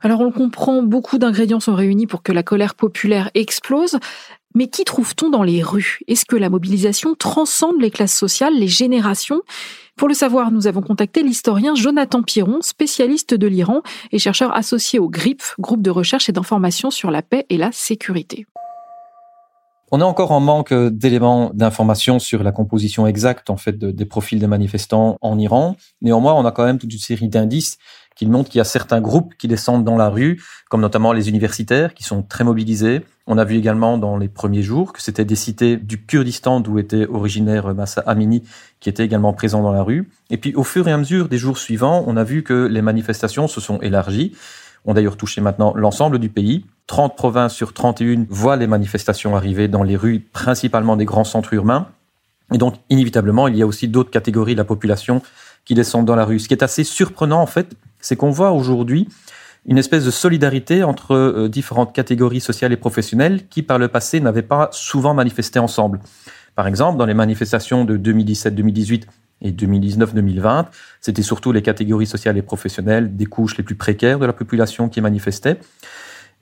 Alors 0.00 0.20
on 0.20 0.24
le 0.24 0.30
comprend, 0.30 0.82
beaucoup 0.82 1.18
d'ingrédients 1.18 1.60
sont 1.60 1.74
réunis 1.74 2.06
pour 2.06 2.22
que 2.22 2.32
la 2.32 2.42
colère 2.42 2.74
populaire 2.74 3.30
explose. 3.34 3.98
Mais 4.54 4.68
qui 4.68 4.84
trouve-t-on 4.84 5.28
dans 5.28 5.42
les 5.42 5.62
rues? 5.62 5.98
Est-ce 6.08 6.24
que 6.24 6.36
la 6.36 6.48
mobilisation 6.48 7.14
transcende 7.14 7.78
les 7.78 7.90
classes 7.90 8.16
sociales, 8.16 8.54
les 8.54 8.68
générations? 8.68 9.42
Pour 9.96 10.08
le 10.08 10.14
savoir, 10.14 10.50
nous 10.50 10.66
avons 10.66 10.80
contacté 10.80 11.22
l'historien 11.22 11.74
Jonathan 11.74 12.22
Piron, 12.22 12.62
spécialiste 12.62 13.34
de 13.34 13.46
l'Iran 13.46 13.82
et 14.12 14.18
chercheur 14.18 14.56
associé 14.56 14.98
au 14.98 15.10
GRIP, 15.10 15.42
groupe 15.58 15.82
de 15.82 15.90
recherche 15.90 16.30
et 16.30 16.32
d'information 16.32 16.90
sur 16.90 17.10
la 17.10 17.20
paix 17.20 17.44
et 17.50 17.58
la 17.58 17.70
sécurité. 17.70 18.46
On 19.92 20.00
est 20.00 20.04
encore 20.04 20.32
en 20.32 20.40
manque 20.40 20.72
d'éléments 20.72 21.50
d'information 21.54 22.18
sur 22.18 22.42
la 22.42 22.50
composition 22.50 23.06
exacte 23.06 23.50
en 23.50 23.56
fait 23.56 23.78
des 23.78 24.04
profils 24.04 24.38
des 24.38 24.46
manifestants 24.46 25.16
en 25.20 25.38
Iran. 25.38 25.76
Néanmoins, 26.02 26.34
on 26.34 26.44
a 26.44 26.50
quand 26.50 26.64
même 26.64 26.78
toute 26.78 26.92
une 26.92 26.98
série 26.98 27.28
d'indices 27.28 27.78
qui 28.16 28.26
montrent 28.26 28.50
qu'il 28.50 28.58
y 28.58 28.62
a 28.62 28.64
certains 28.64 29.00
groupes 29.00 29.34
qui 29.38 29.46
descendent 29.46 29.84
dans 29.84 29.96
la 29.96 30.08
rue, 30.08 30.42
comme 30.68 30.80
notamment 30.80 31.12
les 31.12 31.28
universitaires 31.28 31.94
qui 31.94 32.02
sont 32.02 32.22
très 32.22 32.42
mobilisés. 32.44 33.02
On 33.26 33.38
a 33.38 33.44
vu 33.44 33.56
également 33.56 33.98
dans 33.98 34.16
les 34.16 34.28
premiers 34.28 34.62
jours 34.62 34.92
que 34.92 35.02
c'était 35.02 35.24
des 35.24 35.36
cités 35.36 35.76
du 35.76 36.04
Kurdistan 36.04 36.60
d'où 36.60 36.78
était 36.78 37.06
originaire 37.06 37.72
Massa 37.74 38.02
Amini 38.06 38.42
qui 38.80 38.88
étaient 38.88 39.04
également 39.04 39.32
présents 39.32 39.62
dans 39.62 39.72
la 39.72 39.82
rue. 39.82 40.08
Et 40.30 40.38
puis 40.38 40.54
au 40.54 40.64
fur 40.64 40.88
et 40.88 40.92
à 40.92 40.96
mesure 40.96 41.28
des 41.28 41.38
jours 41.38 41.58
suivants, 41.58 42.04
on 42.06 42.16
a 42.16 42.24
vu 42.24 42.42
que 42.42 42.66
les 42.66 42.82
manifestations 42.82 43.48
se 43.48 43.60
sont 43.60 43.78
élargies, 43.80 44.32
ont 44.86 44.94
d'ailleurs 44.94 45.16
touché 45.16 45.40
maintenant 45.40 45.74
l'ensemble 45.76 46.18
du 46.18 46.28
pays. 46.28 46.64
30 46.86 47.16
provinces 47.16 47.54
sur 47.54 47.74
31 47.74 48.26
voient 48.30 48.56
les 48.56 48.68
manifestations 48.68 49.36
arriver 49.36 49.68
dans 49.68 49.82
les 49.82 49.96
rues, 49.96 50.20
principalement 50.20 50.96
des 50.96 51.04
grands 51.04 51.24
centres 51.24 51.52
urbains. 51.52 51.88
Et 52.54 52.58
donc, 52.58 52.76
inévitablement, 52.90 53.48
il 53.48 53.56
y 53.56 53.62
a 53.62 53.66
aussi 53.66 53.88
d'autres 53.88 54.10
catégories 54.10 54.54
de 54.54 54.58
la 54.58 54.64
population 54.64 55.20
qui 55.64 55.74
descendent 55.74 56.06
dans 56.06 56.14
la 56.14 56.24
rue. 56.24 56.38
Ce 56.38 56.46
qui 56.46 56.54
est 56.54 56.62
assez 56.62 56.84
surprenant, 56.84 57.42
en 57.42 57.46
fait, 57.46 57.74
c'est 58.06 58.14
qu'on 58.14 58.30
voit 58.30 58.52
aujourd'hui 58.52 59.08
une 59.66 59.78
espèce 59.78 60.04
de 60.04 60.12
solidarité 60.12 60.84
entre 60.84 61.16
euh, 61.16 61.48
différentes 61.48 61.92
catégories 61.92 62.40
sociales 62.40 62.72
et 62.72 62.76
professionnelles 62.76 63.48
qui, 63.48 63.62
par 63.62 63.78
le 63.78 63.88
passé, 63.88 64.20
n'avaient 64.20 64.42
pas 64.42 64.68
souvent 64.70 65.12
manifesté 65.12 65.58
ensemble. 65.58 65.98
Par 66.54 66.68
exemple, 66.68 66.98
dans 66.98 67.04
les 67.04 67.14
manifestations 67.14 67.84
de 67.84 67.98
2017-2018 67.98 69.02
et 69.42 69.50
2019-2020, 69.50 70.66
c'était 71.00 71.22
surtout 71.22 71.50
les 71.50 71.62
catégories 71.62 72.06
sociales 72.06 72.38
et 72.38 72.42
professionnelles 72.42 73.16
des 73.16 73.26
couches 73.26 73.56
les 73.56 73.64
plus 73.64 73.74
précaires 73.74 74.20
de 74.20 74.26
la 74.26 74.32
population 74.32 74.88
qui 74.88 75.00
manifestaient. 75.00 75.58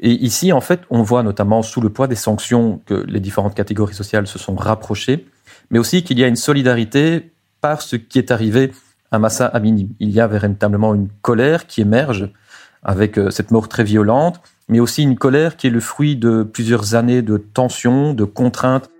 Et 0.01 0.13
ici, 0.13 0.53
en 0.53 0.61
fait, 0.61 0.81
on 0.91 1.03
voit 1.03 1.23
notamment 1.23 1.63
sous 1.63 1.81
le 1.81 1.89
poids 1.89 2.09
des 2.09 2.15
sanctions 2.15 2.83
que 2.85 3.07
les 3.09 3.21
différentes 3.21 3.55
catégories 3.55 3.95
sociales 3.95 4.27
se 4.27 4.39
sont 4.39 4.55
rapprochées, 4.55 5.27
mais 5.71 5.79
aussi 5.79 6.05
qu'il 6.05 6.19
y 6.19 6.25
a 6.25 6.29
une 6.29 6.37
solidarité 6.37 7.33
par 7.63 7.81
ce 7.81 7.97
qui 7.97 8.19
est 8.19 8.31
arrivé 8.31 8.71
à 9.11 9.19
Massa 9.19 9.47
Amini. 9.47 9.91
Il 10.01 10.11
y 10.11 10.21
a 10.21 10.27
véritablement 10.27 10.95
une 10.95 11.09
colère 11.23 11.67
qui 11.67 11.81
émerge 11.81 12.31
avec 12.83 13.19
euh, 13.19 13.31
cette 13.31 13.51
mort 13.51 13.69
très 13.69 13.85
violente, 13.85 14.41
mais 14.69 14.81
aussi 14.81 15.03
une 15.03 15.17
colère 15.17 15.57
qui 15.57 15.67
est 15.67 15.71
le 15.71 15.81
fruit 15.81 16.17
de 16.17 16.43
plusieurs 16.43 16.95
années 16.95 17.23
de 17.23 17.37
tensions, 17.37 18.15
de 18.15 18.25
contraintes. 18.25 18.91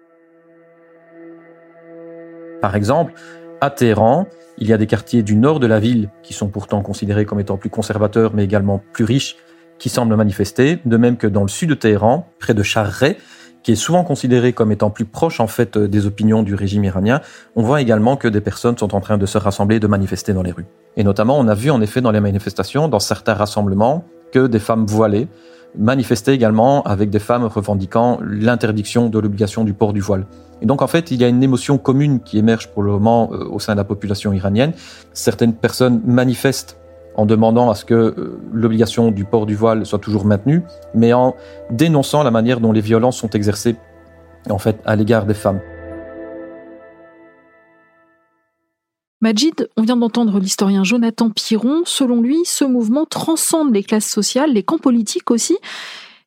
Par 2.61 2.77
exemple, 2.77 3.15
à 3.61 3.71
Téhéran, 3.71 4.27
il 4.59 4.69
y 4.69 4.73
a 4.73 4.79
des 4.79 4.87
quartiers 4.87 5.23
du 5.23 5.37
nord 5.37 5.61
de 5.61 5.67
la 5.67 5.81
ville 5.81 6.11
qui 6.23 6.33
sont 6.33 6.49
pourtant 6.49 6.83
considérés 6.83 7.25
comme 7.25 7.41
étant 7.41 7.57
plus 7.57 7.71
conservateurs, 7.71 8.33
mais 8.35 8.45
également 8.45 8.83
plus 8.93 9.05
riches, 9.05 9.37
qui 9.79 9.89
semblent 9.89 10.15
manifester, 10.17 10.79
de 10.85 10.97
même 10.97 11.17
que 11.17 11.27
dans 11.27 11.43
le 11.43 11.49
sud 11.49 11.71
de 11.71 11.75
Téhéran, 11.75 12.29
près 12.39 12.55
de 12.55 12.63
Charré, 12.63 13.19
qui 13.65 13.73
est 13.73 13.77
souvent 13.77 14.05
considéré 14.05 14.53
comme 14.53 14.71
étant 14.71 14.91
plus 14.91 15.07
proche 15.07 15.41
en 15.41 15.49
fait 15.49 15.77
des 15.77 16.07
opinions 16.07 16.43
du 16.43 16.55
régime 16.55 16.85
iranien, 16.85 17.21
on 17.57 17.63
voit 17.63 17.81
également 17.81 18.17
que 18.17 18.29
des 18.29 18.43
personnes 18.43 18.79
sont 18.79 18.95
en 18.95 19.01
train 19.01 19.19
de 19.19 19.27
se 19.27 19.39
rassembler, 19.39 19.81
de 19.81 19.87
manifester 19.87 20.33
dans 20.33 20.43
les 20.43 20.53
rues. 20.53 20.67
Et 20.97 21.03
notamment, 21.03 21.39
on 21.39 21.49
a 21.49 21.55
vu 21.55 21.71
en 21.71 21.81
effet 21.81 22.01
dans 22.01 22.13
les 22.13 22.21
manifestations, 22.21 22.89
dans 22.89 23.01
certains 23.01 23.35
rassemblements, 23.35 24.05
que 24.33 24.47
des 24.47 24.59
femmes 24.59 24.87
voilées 24.87 25.29
manifestaient 25.77 26.35
également 26.35 26.83
avec 26.83 27.11
des 27.11 27.19
femmes 27.19 27.45
revendiquant 27.47 28.21
l'interdiction 28.23 29.09
de 29.09 29.19
l'obligation 29.19 29.65
du 29.65 29.73
port 29.73 29.93
du 29.93 30.01
voile. 30.01 30.27
Et 30.63 30.67
donc 30.67 30.83
en 30.83 30.87
fait, 30.87 31.11
il 31.11 31.21
y 31.21 31.25
a 31.25 31.29
une 31.29 31.43
émotion 31.43 31.79
commune 31.79 32.21
qui 32.21 32.39
émerge 32.39 32.69
pour 32.69 32.83
le 32.83 32.93
moment 32.93 33.31
euh, 33.33 33.49
au 33.51 33.59
sein 33.59 33.73
de 33.73 33.79
la 33.79 33.85
population 33.85 34.33
iranienne. 34.33 34.73
Certaines 35.15 35.55
personnes 35.55 36.01
manifestent 36.05 36.77
en 37.15 37.27
demandant 37.27 37.71
à 37.71 37.75
ce 37.75 37.85
que 37.85 37.95
euh, 37.95 38.41
l'obligation 38.53 39.11
du 39.11 39.25
port 39.25 39.47
du 39.47 39.55
voile 39.55 39.87
soit 39.87 39.99
toujours 39.99 40.25
maintenue, 40.25 40.63
mais 40.95 41.13
en 41.13 41.35
dénonçant 41.71 42.23
la 42.23 42.31
manière 42.31 42.61
dont 42.61 42.73
les 42.73 42.81
violences 42.81 43.17
sont 43.17 43.31
exercées 43.31 43.77
en 44.51 44.59
fait 44.59 44.81
à 44.85 44.97
l'égard 44.97 45.27
des 45.27 45.35
femmes. 45.35 45.61
Majid, 49.21 49.71
on 49.79 49.83
vient 49.83 49.97
d'entendre 49.97 50.39
l'historien 50.39 50.85
Jonathan 50.85 51.31
Piron. 51.31 51.83
Selon 51.87 52.21
lui, 52.21 52.43
ce 52.45 52.65
mouvement 52.65 53.07
transcende 53.07 53.73
les 53.73 53.83
classes 53.83 54.09
sociales, 54.09 54.53
les 54.53 54.63
camps 54.63 54.77
politiques 54.77 55.31
aussi. 55.31 55.57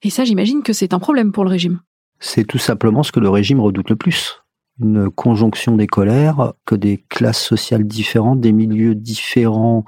Et 0.01 0.09
ça, 0.09 0.23
j'imagine 0.23 0.63
que 0.63 0.73
c'est 0.73 0.95
un 0.95 0.99
problème 0.99 1.31
pour 1.31 1.43
le 1.43 1.51
régime. 1.51 1.79
C'est 2.19 2.45
tout 2.45 2.57
simplement 2.57 3.03
ce 3.03 3.11
que 3.11 3.19
le 3.19 3.29
régime 3.29 3.59
redoute 3.59 3.91
le 3.91 3.95
plus. 3.95 4.41
Une 4.81 5.11
conjonction 5.11 5.75
des 5.75 5.85
colères, 5.85 6.53
que 6.65 6.73
des 6.73 7.03
classes 7.09 7.43
sociales 7.43 7.83
différentes, 7.85 8.41
des 8.41 8.51
milieux 8.51 8.95
différents 8.95 9.85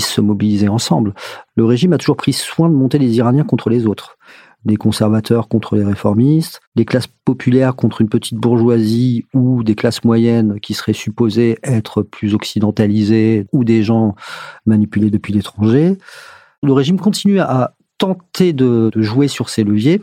se 0.00 0.20
mobiliser 0.20 0.68
ensemble. 0.68 1.14
Le 1.56 1.64
régime 1.64 1.92
a 1.92 1.98
toujours 1.98 2.16
pris 2.16 2.32
soin 2.32 2.68
de 2.68 2.74
monter 2.74 2.98
les 2.98 3.16
Iraniens 3.16 3.44
contre 3.44 3.70
les 3.70 3.86
autres. 3.86 4.16
Des 4.64 4.76
conservateurs 4.76 5.48
contre 5.48 5.76
les 5.76 5.84
réformistes, 5.84 6.60
des 6.74 6.84
classes 6.84 7.06
populaires 7.24 7.76
contre 7.76 8.00
une 8.00 8.08
petite 8.08 8.36
bourgeoisie 8.36 9.24
ou 9.32 9.62
des 9.62 9.76
classes 9.76 10.02
moyennes 10.02 10.58
qui 10.60 10.74
seraient 10.74 10.92
supposées 10.92 11.58
être 11.62 12.02
plus 12.02 12.34
occidentalisées 12.34 13.46
ou 13.52 13.62
des 13.62 13.84
gens 13.84 14.16
manipulés 14.64 15.10
depuis 15.10 15.32
l'étranger. 15.32 15.96
Le 16.62 16.72
régime 16.72 16.98
continue 16.98 17.38
à 17.38 17.74
tenter 17.98 18.52
de, 18.52 18.90
jouer 18.96 19.28
sur 19.28 19.48
ces 19.48 19.64
leviers. 19.64 20.02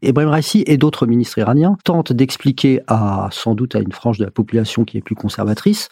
Ebrahim 0.00 0.30
Raisi 0.30 0.62
et 0.66 0.76
d'autres 0.76 1.06
ministres 1.06 1.38
iraniens 1.38 1.76
tentent 1.84 2.12
d'expliquer 2.12 2.80
à, 2.86 3.28
sans 3.32 3.54
doute 3.54 3.74
à 3.74 3.80
une 3.80 3.92
frange 3.92 4.18
de 4.18 4.24
la 4.24 4.30
population 4.30 4.84
qui 4.84 4.96
est 4.96 5.02
plus 5.02 5.16
conservatrice, 5.16 5.88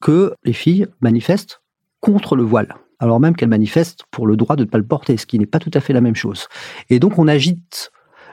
que 0.00 0.34
les 0.44 0.52
filles 0.52 0.86
manifestent 1.00 1.60
contre 2.00 2.36
le 2.36 2.44
voile, 2.44 2.76
alors 2.98 3.20
même 3.20 3.36
qu'elle 3.36 3.48
manifeste 3.48 4.04
pour 4.10 4.26
le 4.26 4.36
droit 4.36 4.56
de 4.56 4.64
ne 4.64 4.68
pas 4.68 4.78
le 4.78 4.86
porter, 4.86 5.16
ce 5.16 5.26
qui 5.26 5.38
n'est 5.38 5.46
pas 5.46 5.58
tout 5.58 5.70
à 5.74 5.80
fait 5.80 5.92
la 5.92 6.00
même 6.00 6.16
chose. 6.16 6.48
Et 6.90 6.98
donc 6.98 7.18
on 7.18 7.28
agite 7.28 7.90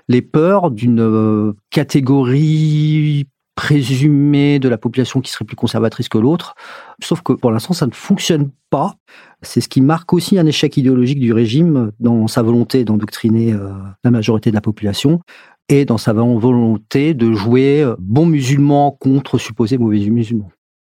les 0.07 0.21
peurs 0.21 0.71
d'une 0.71 1.01
euh, 1.01 1.53
catégorie 1.71 3.27
présumée 3.55 4.59
de 4.59 4.67
la 4.67 4.77
population 4.77 5.21
qui 5.21 5.31
serait 5.31 5.45
plus 5.45 5.55
conservatrice 5.55 6.09
que 6.09 6.17
l'autre, 6.17 6.55
sauf 7.01 7.21
que 7.21 7.33
pour 7.33 7.51
l'instant 7.51 7.73
ça 7.73 7.87
ne 7.87 7.93
fonctionne 7.93 8.51
pas. 8.69 8.95
C'est 9.41 9.61
ce 9.61 9.69
qui 9.69 9.81
marque 9.81 10.13
aussi 10.13 10.37
un 10.37 10.45
échec 10.45 10.75
idéologique 10.75 11.19
du 11.19 11.31
régime 11.31 11.91
dans 11.99 12.27
sa 12.27 12.41
volonté 12.41 12.83
d'endoctriner 12.83 13.53
euh, 13.53 13.71
la 14.03 14.11
majorité 14.11 14.49
de 14.49 14.55
la 14.55 14.61
population 14.61 15.21
et 15.69 15.85
dans 15.85 15.97
sa 15.97 16.13
volonté 16.13 17.13
de 17.13 17.31
jouer 17.31 17.81
euh, 17.81 17.95
bon 17.99 18.25
musulman 18.25 18.91
contre 18.91 19.37
supposés 19.37 19.77
mauvais 19.77 19.99
musulmans. 20.09 20.51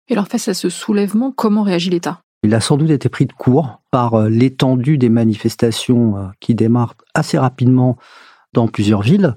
Et 0.09 0.13
alors 0.13 0.27
face 0.27 0.47
à 0.47 0.53
ce 0.53 0.69
soulèvement, 0.69 1.31
comment 1.31 1.63
réagit 1.63 1.89
l'État? 1.89 2.21
Il 2.47 2.55
a 2.55 2.61
sans 2.61 2.77
doute 2.77 2.91
été 2.91 3.09
pris 3.09 3.25
de 3.25 3.33
court 3.33 3.81
par 3.91 4.13
euh, 4.13 4.29
l'étendue 4.29 4.97
des 4.97 5.09
manifestations 5.09 6.17
euh, 6.17 6.27
qui 6.39 6.55
démarrent 6.55 6.95
assez 7.13 7.37
rapidement 7.37 7.97
dans 8.53 8.69
plusieurs 8.69 9.01
villes. 9.01 9.35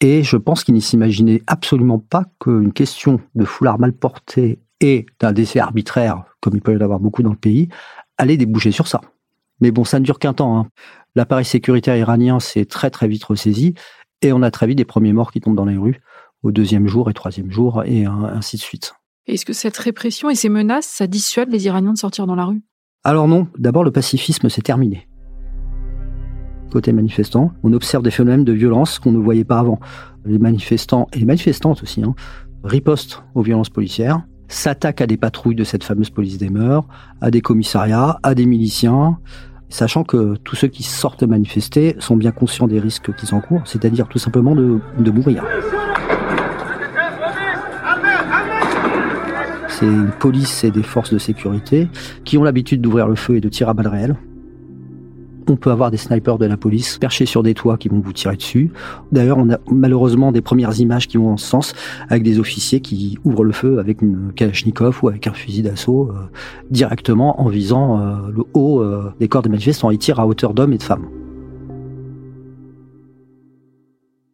Et 0.00 0.24
je 0.24 0.36
pense 0.36 0.64
qu'il 0.64 0.74
ne 0.74 0.80
s'imaginait 0.80 1.42
absolument 1.46 2.00
pas 2.00 2.24
qu'une 2.40 2.72
question 2.72 3.20
de 3.36 3.44
foulard 3.44 3.78
mal 3.78 3.92
porté 3.92 4.58
et 4.80 5.06
d'un 5.20 5.30
décès 5.30 5.60
arbitraire, 5.60 6.24
comme 6.40 6.56
il 6.56 6.60
peut 6.60 6.72
y 6.72 6.76
en 6.76 6.80
avoir 6.80 6.98
beaucoup 6.98 7.22
dans 7.22 7.30
le 7.30 7.36
pays, 7.36 7.68
allait 8.18 8.36
déboucher 8.36 8.72
sur 8.72 8.88
ça. 8.88 9.00
Mais 9.60 9.70
bon, 9.70 9.84
ça 9.84 10.00
ne 10.00 10.04
dure 10.04 10.18
qu'un 10.18 10.34
temps. 10.34 10.58
Hein. 10.58 10.66
L'appareil 11.14 11.44
sécuritaire 11.44 11.96
iranien 11.96 12.40
s'est 12.40 12.64
très 12.64 12.90
très 12.90 13.06
vite 13.06 13.22
ressaisi 13.22 13.74
et 14.22 14.32
on 14.32 14.42
a 14.42 14.50
très 14.50 14.66
vite 14.66 14.78
des 14.78 14.84
premiers 14.84 15.12
morts 15.12 15.30
qui 15.30 15.40
tombent 15.40 15.54
dans 15.54 15.66
les 15.66 15.76
rues 15.76 16.00
au 16.42 16.50
deuxième 16.50 16.88
jour 16.88 17.10
et 17.10 17.14
troisième 17.14 17.52
jour 17.52 17.84
et 17.84 18.06
ainsi 18.06 18.56
de 18.56 18.62
suite. 18.62 18.94
Est-ce 19.26 19.44
que 19.44 19.52
cette 19.52 19.76
répression 19.76 20.30
et 20.30 20.34
ces 20.34 20.48
menaces, 20.48 20.86
ça 20.86 21.06
dissuade 21.06 21.50
les 21.50 21.66
Iraniens 21.66 21.92
de 21.92 21.98
sortir 21.98 22.26
dans 22.26 22.34
la 22.34 22.46
rue? 22.46 22.62
Alors 23.04 23.28
non, 23.28 23.48
d'abord 23.58 23.84
le 23.84 23.90
pacifisme 23.90 24.48
s'est 24.48 24.62
terminé. 24.62 25.06
côté 26.72 26.92
manifestants. 26.92 27.52
On 27.62 27.72
observe 27.72 28.02
des 28.02 28.10
phénomènes 28.10 28.44
de 28.44 28.52
violence 28.52 28.98
qu'on 28.98 29.12
ne 29.12 29.18
voyait 29.18 29.44
pas 29.44 29.58
avant. 29.58 29.80
Les 30.24 30.38
manifestants 30.38 31.08
et 31.12 31.18
les 31.18 31.24
manifestantes 31.24 31.82
aussi 31.82 32.02
hein, 32.02 32.14
ripostent 32.64 33.22
aux 33.34 33.42
violences 33.42 33.70
policières, 33.70 34.22
s'attaquent 34.48 35.00
à 35.00 35.06
des 35.06 35.16
patrouilles 35.16 35.54
de 35.54 35.64
cette 35.64 35.84
fameuse 35.84 36.10
police 36.10 36.38
des 36.38 36.50
mœurs, 36.50 36.86
à 37.20 37.30
des 37.30 37.40
commissariats, 37.40 38.18
à 38.22 38.34
des 38.34 38.46
miliciens, 38.46 39.18
sachant 39.68 40.04
que 40.04 40.36
tous 40.44 40.56
ceux 40.56 40.68
qui 40.68 40.82
sortent 40.82 41.22
manifester 41.22 41.96
sont 41.98 42.16
bien 42.16 42.32
conscients 42.32 42.68
des 42.68 42.80
risques 42.80 43.14
qu'ils 43.14 43.34
encourent, 43.34 43.66
c'est-à-dire 43.66 44.08
tout 44.08 44.18
simplement 44.18 44.54
de, 44.54 44.80
de 44.98 45.10
mourir. 45.10 45.44
C'est 49.80 49.86
une 49.86 50.10
police 50.10 50.62
et 50.62 50.70
des 50.70 50.82
forces 50.82 51.10
de 51.10 51.16
sécurité 51.16 51.88
qui 52.26 52.36
ont 52.36 52.42
l'habitude 52.42 52.82
d'ouvrir 52.82 53.08
le 53.08 53.14
feu 53.14 53.36
et 53.36 53.40
de 53.40 53.48
tirer 53.48 53.70
à 53.70 53.72
balles 53.72 53.88
réelles. 53.88 54.16
On 55.48 55.56
peut 55.56 55.70
avoir 55.70 55.90
des 55.90 55.96
snipers 55.96 56.36
de 56.36 56.44
la 56.44 56.58
police 56.58 56.98
perchés 56.98 57.24
sur 57.24 57.42
des 57.42 57.54
toits 57.54 57.78
qui 57.78 57.88
vont 57.88 57.98
vous 58.00 58.12
tirer 58.12 58.36
dessus. 58.36 58.72
D'ailleurs, 59.10 59.38
on 59.38 59.50
a 59.50 59.56
malheureusement 59.70 60.32
des 60.32 60.42
premières 60.42 60.78
images 60.78 61.08
qui 61.08 61.16
vont 61.16 61.30
en 61.30 61.36
ce 61.38 61.46
sens 61.46 61.72
avec 62.10 62.22
des 62.22 62.38
officiers 62.38 62.80
qui 62.80 63.18
ouvrent 63.24 63.42
le 63.42 63.52
feu 63.52 63.78
avec 63.78 64.02
une 64.02 64.32
Kalachnikov 64.36 64.98
ou 65.02 65.08
avec 65.08 65.26
un 65.26 65.32
fusil 65.32 65.62
d'assaut 65.62 66.10
euh, 66.10 66.28
directement 66.70 67.40
en 67.40 67.48
visant 67.48 67.98
euh, 67.98 68.16
le 68.36 68.44
haut 68.52 68.82
euh, 68.82 69.14
des 69.18 69.28
corps 69.28 69.40
des 69.40 69.48
manifestants. 69.48 69.90
Ils 69.90 69.98
tirent 69.98 70.20
à 70.20 70.26
hauteur 70.26 70.52
d'hommes 70.52 70.74
et 70.74 70.78
de 70.78 70.82
femmes. 70.82 71.06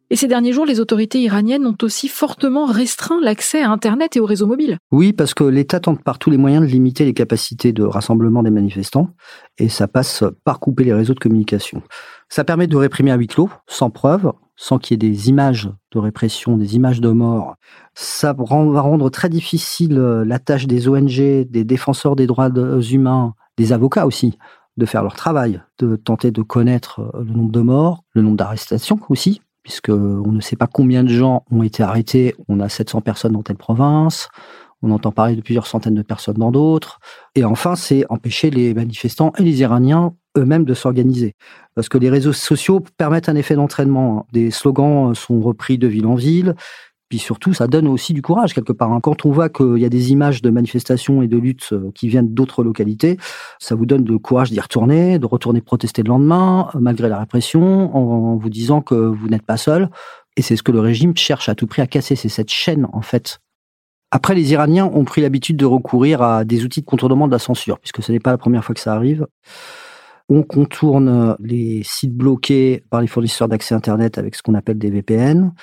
Et 0.09 0.15
ces 0.15 0.27
derniers 0.27 0.53
jours, 0.53 0.65
les 0.65 0.79
autorités 0.79 1.19
iraniennes 1.19 1.65
ont 1.65 1.75
aussi 1.81 2.07
fortement 2.07 2.65
restreint 2.65 3.19
l'accès 3.21 3.61
à 3.61 3.69
Internet 3.69 4.15
et 4.15 4.21
aux 4.21 4.25
réseaux 4.25 4.47
mobiles. 4.47 4.77
Oui, 4.91 5.11
parce 5.11 5.33
que 5.33 5.43
l'État 5.43 5.81
tente 5.81 6.01
par 6.01 6.17
tous 6.17 6.29
les 6.29 6.37
moyens 6.37 6.65
de 6.65 6.71
limiter 6.71 7.03
les 7.03 7.13
capacités 7.13 7.73
de 7.73 7.83
rassemblement 7.83 8.41
des 8.41 8.49
manifestants, 8.49 9.09
et 9.57 9.67
ça 9.67 9.89
passe 9.89 10.23
par 10.45 10.61
couper 10.61 10.85
les 10.85 10.93
réseaux 10.93 11.13
de 11.13 11.19
communication. 11.19 11.81
Ça 12.29 12.45
permet 12.45 12.67
de 12.67 12.77
réprimer 12.77 13.11
à 13.11 13.17
huis 13.17 13.27
clos, 13.27 13.49
sans 13.67 13.89
preuve, 13.89 14.31
sans 14.55 14.79
qu'il 14.79 14.93
y 14.93 15.05
ait 15.05 15.09
des 15.09 15.27
images 15.29 15.69
de 15.91 15.99
répression, 15.99 16.55
des 16.55 16.75
images 16.75 17.01
de 17.01 17.09
mort. 17.09 17.55
Ça 17.93 18.33
va 18.33 18.81
rendre 18.81 19.09
très 19.09 19.29
difficile 19.29 19.97
euh, 19.97 20.23
la 20.25 20.39
tâche 20.39 20.67
des 20.67 20.87
ONG, 20.87 21.15
des 21.49 21.63
défenseurs 21.63 22.15
des 22.15 22.27
droits 22.27 22.49
humains, 22.49 23.33
des 23.57 23.73
avocats 23.73 24.05
aussi, 24.05 24.37
de 24.77 24.85
faire 24.85 25.03
leur 25.03 25.15
travail, 25.15 25.61
de 25.79 25.95
tenter 25.95 26.31
de 26.31 26.41
connaître 26.41 27.01
euh, 27.01 27.23
le 27.23 27.33
nombre 27.33 27.51
de 27.51 27.61
morts, 27.61 28.03
le 28.13 28.21
nombre 28.21 28.37
d'arrestations 28.37 28.99
aussi, 29.09 29.41
puisque 29.67 29.89
on 29.89 30.31
ne 30.31 30.39
sait 30.39 30.55
pas 30.55 30.65
combien 30.65 31.03
de 31.03 31.09
gens 31.09 31.43
ont 31.51 31.61
été 31.61 31.83
arrêtés. 31.83 32.33
On 32.47 32.61
a 32.61 32.69
700 32.69 33.01
personnes 33.01 33.33
dans 33.33 33.43
telle 33.43 33.57
province. 33.57 34.29
On 34.81 34.91
entend 34.91 35.11
parler 35.11 35.35
de 35.35 35.41
plusieurs 35.41 35.67
centaines 35.67 35.93
de 35.93 36.03
personnes 36.03 36.37
dans 36.37 36.51
d'autres. 36.51 36.99
Et 37.35 37.43
enfin, 37.43 37.75
c'est 37.75 38.05
empêcher 38.07 38.49
les 38.49 38.73
manifestants 38.73 39.33
et 39.37 39.43
les 39.43 39.59
Iraniens 39.59 40.13
eux-mêmes 40.37 40.63
de 40.63 40.73
s'organiser. 40.73 41.35
Parce 41.75 41.89
que 41.89 41.97
les 41.97 42.09
réseaux 42.09 42.31
sociaux 42.31 42.79
permettent 42.95 43.27
un 43.27 43.35
effet 43.35 43.55
d'entraînement. 43.55 44.25
Des 44.31 44.51
slogans 44.51 45.13
sont 45.13 45.41
repris 45.41 45.77
de 45.77 45.87
ville 45.87 46.05
en 46.05 46.15
ville. 46.15 46.55
Puis 47.09 47.19
surtout, 47.19 47.53
ça 47.53 47.67
donne 47.67 47.87
aussi 47.87 48.13
du 48.13 48.21
courage 48.21 48.53
quelque 48.53 48.73
part. 48.73 48.91
Hein. 48.91 48.99
Quand 49.01 49.25
on 49.25 49.31
voit 49.31 49.49
qu'il 49.49 49.77
y 49.77 49.85
a 49.85 49.89
des 49.89 50.11
images 50.11 50.41
de 50.41 50.49
manifestations 50.49 51.21
et 51.21 51.27
de 51.27 51.37
luttes 51.37 51.69
euh, 51.71 51.91
qui 51.95 52.09
viennent 52.09 52.33
d'autres 52.33 52.63
localités, 52.63 53.17
ça 53.59 53.75
vous 53.75 53.85
donne 53.85 54.03
du 54.03 54.19
courage 54.19 54.51
d'y 54.51 54.59
retourner, 54.59 55.17
de 55.17 55.25
retourner 55.25 55.61
protester 55.61 56.03
le 56.03 56.09
lendemain, 56.09 56.69
euh, 56.75 56.79
malgré 56.81 57.07
la 57.07 57.19
répression, 57.19 57.95
en 57.95 58.35
vous 58.35 58.49
disant 58.49 58.81
que 58.81 58.95
vous 58.95 59.29
n'êtes 59.29 59.45
pas 59.45 59.57
seul. 59.57 59.89
Et 60.35 60.41
c'est 60.41 60.57
ce 60.57 60.63
que 60.63 60.71
le 60.71 60.81
régime 60.81 61.15
cherche 61.15 61.47
à 61.49 61.55
tout 61.55 61.65
prix 61.65 61.81
à 61.81 61.87
casser. 61.87 62.15
C'est 62.15 62.29
cette 62.29 62.51
chaîne, 62.51 62.87
en 62.91 63.01
fait. 63.01 63.39
Après, 64.11 64.35
les 64.35 64.51
Iraniens 64.51 64.85
ont 64.85 65.03
pris 65.03 65.21
l'habitude 65.21 65.57
de 65.57 65.65
recourir 65.65 66.21
à 66.21 66.45
des 66.45 66.63
outils 66.63 66.81
de 66.81 66.85
contournement 66.85 67.27
de 67.27 67.31
la 67.31 67.39
censure, 67.39 67.79
puisque 67.79 68.03
ce 68.03 68.11
n'est 68.11 68.19
pas 68.19 68.31
la 68.31 68.37
première 68.37 68.63
fois 68.63 68.75
que 68.75 68.81
ça 68.81 68.93
arrive. 68.93 69.27
On 70.29 70.43
contourne 70.43 71.35
les 71.39 71.81
sites 71.83 72.15
bloqués 72.15 72.83
par 72.89 73.01
les 73.01 73.07
fournisseurs 73.07 73.47
d'accès 73.47 73.75
Internet 73.75 74.17
avec 74.17 74.35
ce 74.35 74.43
qu'on 74.43 74.53
appelle 74.53 74.77
des 74.77 74.91
VPN. 74.91 75.53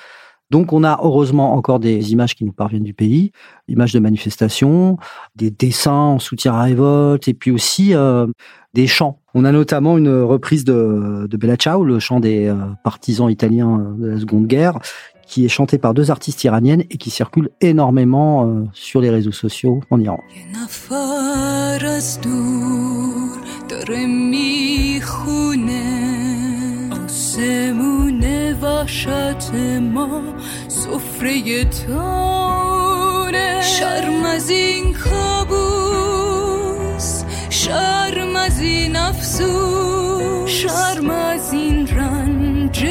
Donc 0.51 0.73
on 0.73 0.83
a 0.83 0.99
heureusement 1.01 1.53
encore 1.53 1.79
des 1.79 2.11
images 2.11 2.35
qui 2.35 2.45
nous 2.45 2.51
parviennent 2.51 2.83
du 2.83 2.93
pays, 2.93 3.31
images 3.67 3.93
de 3.93 3.99
manifestations, 3.99 4.97
des 5.35 5.49
dessins 5.49 5.91
en 5.91 6.19
soutien 6.19 6.53
à 6.53 6.57
la 6.57 6.63
révolte, 6.63 7.27
et 7.27 7.33
puis 7.33 7.51
aussi 7.51 7.95
euh, 7.95 8.27
des 8.73 8.87
chants. 8.87 9.19
On 9.33 9.43
a 9.43 9.51
notamment 9.51 9.97
une 9.97 10.21
reprise 10.21 10.63
de, 10.63 11.27
de 11.29 11.37
Bella 11.37 11.55
Ciao, 11.55 11.83
le 11.83 11.99
chant 11.99 12.19
des 12.19 12.45
euh, 12.45 12.55
partisans 12.83 13.29
italiens 13.29 13.95
de 13.97 14.07
la 14.07 14.19
Seconde 14.19 14.47
Guerre, 14.47 14.79
qui 15.25 15.45
est 15.45 15.49
chanté 15.49 15.77
par 15.77 15.93
deux 15.93 16.11
artistes 16.11 16.43
iraniennes 16.43 16.83
et 16.89 16.97
qui 16.97 17.09
circule 17.09 17.49
énormément 17.61 18.45
euh, 18.45 18.63
sur 18.73 19.01
les 19.01 19.09
réseaux 19.09 19.31
sociaux 19.31 19.81
en 19.89 19.99
Iran. 19.99 20.19
وحشت 28.75 29.53
ما 29.81 30.21
سفره 30.67 31.65
تانه 31.65 33.61
شرم 33.61 34.23
از 34.25 34.49
این 34.49 34.93
کابوس 34.93 36.33
شرم 37.49 38.35
از 38.35 38.61
این 38.61 38.95
افسوس 38.95 40.49
شرم 40.49 41.09
از 41.09 41.53
این 41.53 41.87
رنج. 41.87 42.85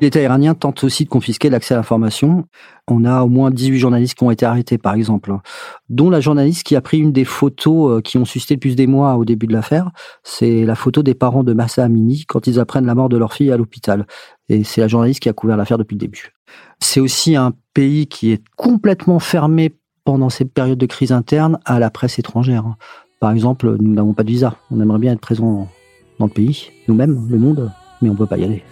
L'État 0.00 0.22
iranien 0.22 0.54
tente 0.54 0.82
aussi 0.82 1.04
de 1.04 1.10
confisquer 1.10 1.50
l'accès 1.50 1.74
à 1.74 1.76
l'information. 1.76 2.46
On 2.88 3.04
a 3.04 3.22
au 3.22 3.28
moins 3.28 3.50
18 3.50 3.78
journalistes 3.78 4.14
qui 4.14 4.24
ont 4.24 4.30
été 4.30 4.46
arrêtés, 4.46 4.78
par 4.78 4.94
exemple, 4.94 5.34
dont 5.90 6.08
la 6.08 6.20
journaliste 6.20 6.62
qui 6.62 6.74
a 6.74 6.80
pris 6.80 6.98
une 6.98 7.12
des 7.12 7.26
photos 7.26 7.98
euh, 7.98 8.00
qui 8.00 8.16
ont 8.16 8.24
suscité 8.24 8.54
le 8.54 8.60
plus 8.60 8.76
d'émoi 8.76 9.16
au 9.16 9.26
début 9.26 9.46
de 9.46 9.52
l'affaire. 9.52 9.90
C'est 10.22 10.64
la 10.64 10.74
photo 10.74 11.02
des 11.02 11.12
parents 11.12 11.44
de 11.44 11.52
Massa 11.52 11.84
Amini 11.84 12.24
quand 12.26 12.46
ils 12.46 12.58
apprennent 12.58 12.86
la 12.86 12.94
mort 12.94 13.10
de 13.10 13.18
leur 13.18 13.34
fille 13.34 13.52
à 13.52 13.58
l'hôpital. 13.58 14.06
Et 14.48 14.64
c'est 14.64 14.80
la 14.80 14.88
journaliste 14.88 15.20
qui 15.20 15.28
a 15.28 15.34
couvert 15.34 15.58
l'affaire 15.58 15.78
depuis 15.78 15.96
le 15.96 16.00
début. 16.00 16.32
C'est 16.80 17.00
aussi 17.00 17.36
un 17.36 17.52
pays 17.74 18.06
qui 18.06 18.32
est 18.32 18.42
complètement 18.56 19.18
fermé 19.18 19.76
pendant 20.04 20.30
ces 20.30 20.46
périodes 20.46 20.78
de 20.78 20.86
crise 20.86 21.12
interne 21.12 21.58
à 21.66 21.78
la 21.78 21.90
presse 21.90 22.18
étrangère. 22.18 22.64
Par 23.20 23.32
exemple, 23.32 23.76
nous 23.78 23.92
n'avons 23.92 24.14
pas 24.14 24.24
de 24.24 24.30
visa. 24.30 24.56
On 24.70 24.80
aimerait 24.80 24.98
bien 24.98 25.12
être 25.12 25.20
présent 25.20 25.68
dans 26.18 26.26
le 26.26 26.32
pays, 26.32 26.70
nous-mêmes, 26.88 27.26
le 27.28 27.38
monde, 27.38 27.70
mais 28.00 28.08
on 28.08 28.14
ne 28.14 28.18
peut 28.18 28.26
pas 28.26 28.38
y 28.38 28.44
aller. 28.44 28.64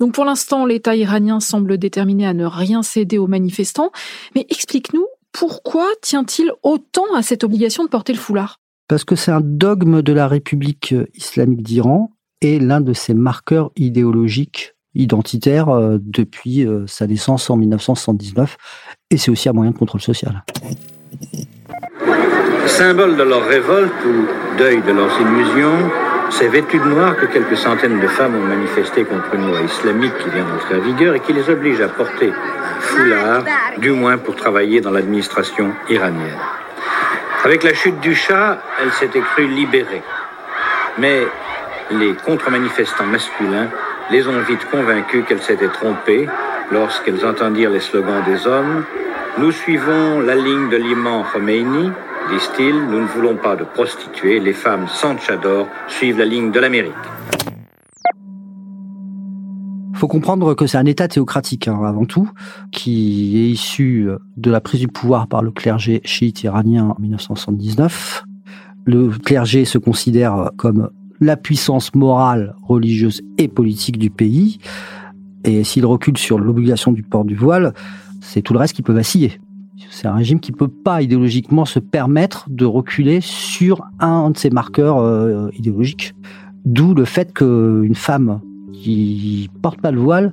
Donc 0.00 0.12
pour 0.12 0.24
l'instant, 0.24 0.66
l'État 0.66 0.94
iranien 0.94 1.40
semble 1.40 1.78
déterminé 1.78 2.26
à 2.26 2.34
ne 2.34 2.44
rien 2.44 2.82
céder 2.82 3.18
aux 3.18 3.26
manifestants, 3.26 3.92
mais 4.34 4.46
explique-nous 4.50 5.06
pourquoi 5.32 5.86
tient-il 6.00 6.50
autant 6.62 7.14
à 7.14 7.22
cette 7.22 7.44
obligation 7.44 7.84
de 7.84 7.88
porter 7.88 8.12
le 8.12 8.18
foulard? 8.18 8.60
Parce 8.88 9.04
que 9.04 9.16
c'est 9.16 9.32
un 9.32 9.40
dogme 9.42 10.00
de 10.00 10.12
la 10.12 10.28
République 10.28 10.94
islamique 11.14 11.62
d'Iran 11.62 12.10
et 12.40 12.58
l'un 12.58 12.80
de 12.80 12.92
ses 12.92 13.14
marqueurs 13.14 13.70
idéologiques 13.76 14.74
identitaires 14.94 15.68
euh, 15.68 15.98
depuis 16.00 16.66
euh, 16.66 16.86
sa 16.86 17.06
naissance 17.06 17.50
en 17.50 17.56
1979, 17.56 18.56
et 19.10 19.18
c'est 19.18 19.30
aussi 19.30 19.48
un 19.48 19.52
moyen 19.52 19.72
de 19.72 19.76
contrôle 19.76 20.00
social. 20.00 20.42
Symbole 22.66 23.16
de 23.16 23.22
leur 23.22 23.46
révolte 23.46 23.92
ou 24.06 24.58
deuil 24.58 24.82
de 24.82 24.92
leurs 24.92 25.12
illusions, 25.20 25.90
c'est 26.30 26.48
vêtu 26.48 26.78
de 26.78 26.84
noir 26.84 27.16
que 27.16 27.26
quelques 27.26 27.56
centaines 27.56 28.00
de 28.00 28.08
femmes 28.08 28.34
ont 28.34 28.46
manifesté 28.46 29.04
contre 29.04 29.34
une 29.34 29.48
loi 29.48 29.60
islamique 29.60 30.16
qui 30.18 30.30
vient 30.30 30.44
d'entrer 30.44 30.76
en 30.76 30.80
vigueur 30.80 31.14
et 31.14 31.20
qui 31.20 31.32
les 31.32 31.48
oblige 31.48 31.80
à 31.80 31.88
porter 31.88 32.32
foulard, 32.80 33.44
du 33.78 33.90
moins 33.90 34.18
pour 34.18 34.36
travailler 34.36 34.80
dans 34.80 34.90
l'administration 34.90 35.72
iranienne. 35.88 36.38
Avec 37.44 37.62
la 37.62 37.74
chute 37.74 38.00
du 38.00 38.14
Shah, 38.14 38.58
elle 38.82 38.92
s'était 38.92 39.20
crue 39.20 39.46
libérée. 39.46 40.02
Mais 40.98 41.26
les 41.90 42.14
contre-manifestants 42.14 43.06
masculins 43.06 43.68
les 44.10 44.26
ont 44.26 44.40
vite 44.40 44.68
convaincus 44.70 45.24
qu'elles 45.26 45.42
s'étaient 45.42 45.68
trompées 45.68 46.28
lorsqu'elles 46.72 47.24
entendirent 47.24 47.70
les 47.70 47.80
slogans 47.80 48.22
des 48.24 48.46
hommes. 48.46 48.84
Nous 49.38 49.52
suivons 49.52 50.20
la 50.20 50.34
ligne 50.34 50.68
de 50.70 50.76
l'imam 50.76 51.24
Khomeini, 51.32 51.92
disent-ils, 52.30 52.74
nous 52.74 53.00
ne 53.00 53.06
voulons 53.06 53.36
pas 53.36 53.56
de 53.56 53.64
prostituées, 53.64 54.40
les 54.40 54.52
femmes 54.52 54.86
sans 54.88 55.18
chador 55.18 55.66
suivent 55.88 56.18
la 56.18 56.24
ligne 56.24 56.50
de 56.50 56.60
l'Amérique. 56.60 56.94
faut 59.96 60.08
comprendre 60.08 60.54
que 60.54 60.66
c'est 60.66 60.76
un 60.76 60.84
État 60.84 61.08
théocratique 61.08 61.68
hein, 61.68 61.80
avant 61.82 62.04
tout, 62.04 62.30
qui 62.70 63.38
est 63.38 63.48
issu 63.48 64.08
de 64.36 64.50
la 64.50 64.60
prise 64.60 64.80
du 64.80 64.88
pouvoir 64.88 65.26
par 65.26 65.42
le 65.42 65.50
clergé 65.50 66.02
chiite 66.04 66.42
iranien 66.42 66.94
en 66.96 67.00
1979. 67.00 68.24
Le 68.84 69.08
clergé 69.08 69.64
se 69.64 69.78
considère 69.78 70.50
comme 70.56 70.90
la 71.20 71.36
puissance 71.36 71.94
morale, 71.94 72.54
religieuse 72.62 73.22
et 73.38 73.48
politique 73.48 73.98
du 73.98 74.10
pays. 74.10 74.58
Et 75.44 75.64
s'il 75.64 75.86
recule 75.86 76.18
sur 76.18 76.38
l'obligation 76.38 76.92
du 76.92 77.02
port 77.02 77.24
du 77.24 77.34
voile, 77.34 77.72
c'est 78.20 78.42
tout 78.42 78.52
le 78.52 78.58
reste 78.58 78.74
qui 78.74 78.82
peut 78.82 78.92
vaciller. 78.92 79.40
C'est 79.90 80.08
un 80.08 80.14
régime 80.14 80.40
qui 80.40 80.52
peut 80.52 80.68
pas 80.68 81.02
idéologiquement 81.02 81.64
se 81.64 81.78
permettre 81.78 82.48
de 82.48 82.64
reculer 82.64 83.20
sur 83.20 83.82
un 84.00 84.30
de 84.30 84.36
ses 84.36 84.50
marqueurs 84.50 84.98
euh, 84.98 85.48
idéologiques. 85.56 86.14
D'où 86.64 86.94
le 86.94 87.04
fait 87.04 87.32
qu'une 87.32 87.94
femme 87.94 88.40
qui 88.72 89.48
porte 89.62 89.80
pas 89.80 89.90
le 89.90 90.00
voile 90.00 90.32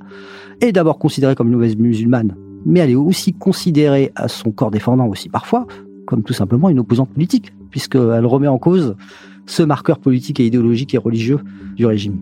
est 0.60 0.72
d'abord 0.72 0.98
considérée 0.98 1.34
comme 1.34 1.48
une 1.48 1.54
mauvaise 1.54 1.76
musulmane, 1.76 2.34
mais 2.64 2.80
elle 2.80 2.90
est 2.90 2.96
aussi 2.96 3.32
considérée 3.32 4.12
à 4.16 4.28
son 4.28 4.50
corps 4.50 4.70
défendant 4.70 5.06
aussi 5.06 5.28
parfois 5.28 5.66
comme 6.04 6.22
tout 6.22 6.32
simplement 6.32 6.68
une 6.68 6.78
opposante 6.78 7.10
politique, 7.10 7.52
puisqu'elle 7.70 8.26
remet 8.26 8.48
en 8.48 8.58
cause 8.58 8.96
ce 9.46 9.62
marqueur 9.62 9.98
politique 9.98 10.40
et 10.40 10.46
idéologique 10.46 10.94
et 10.94 10.98
religieux 10.98 11.40
du 11.76 11.86
régime. 11.86 12.20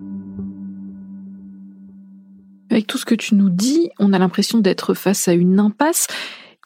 Avec 2.70 2.87
tout 2.87 2.98
ce 2.98 3.04
que 3.04 3.14
tu 3.14 3.35
nous 3.35 3.50
dis, 3.50 3.90
on 3.98 4.12
a 4.12 4.18
l'impression 4.18 4.58
d'être 4.58 4.94
face 4.94 5.28
à 5.28 5.35
une 5.35 5.61
impasse. 5.61 6.06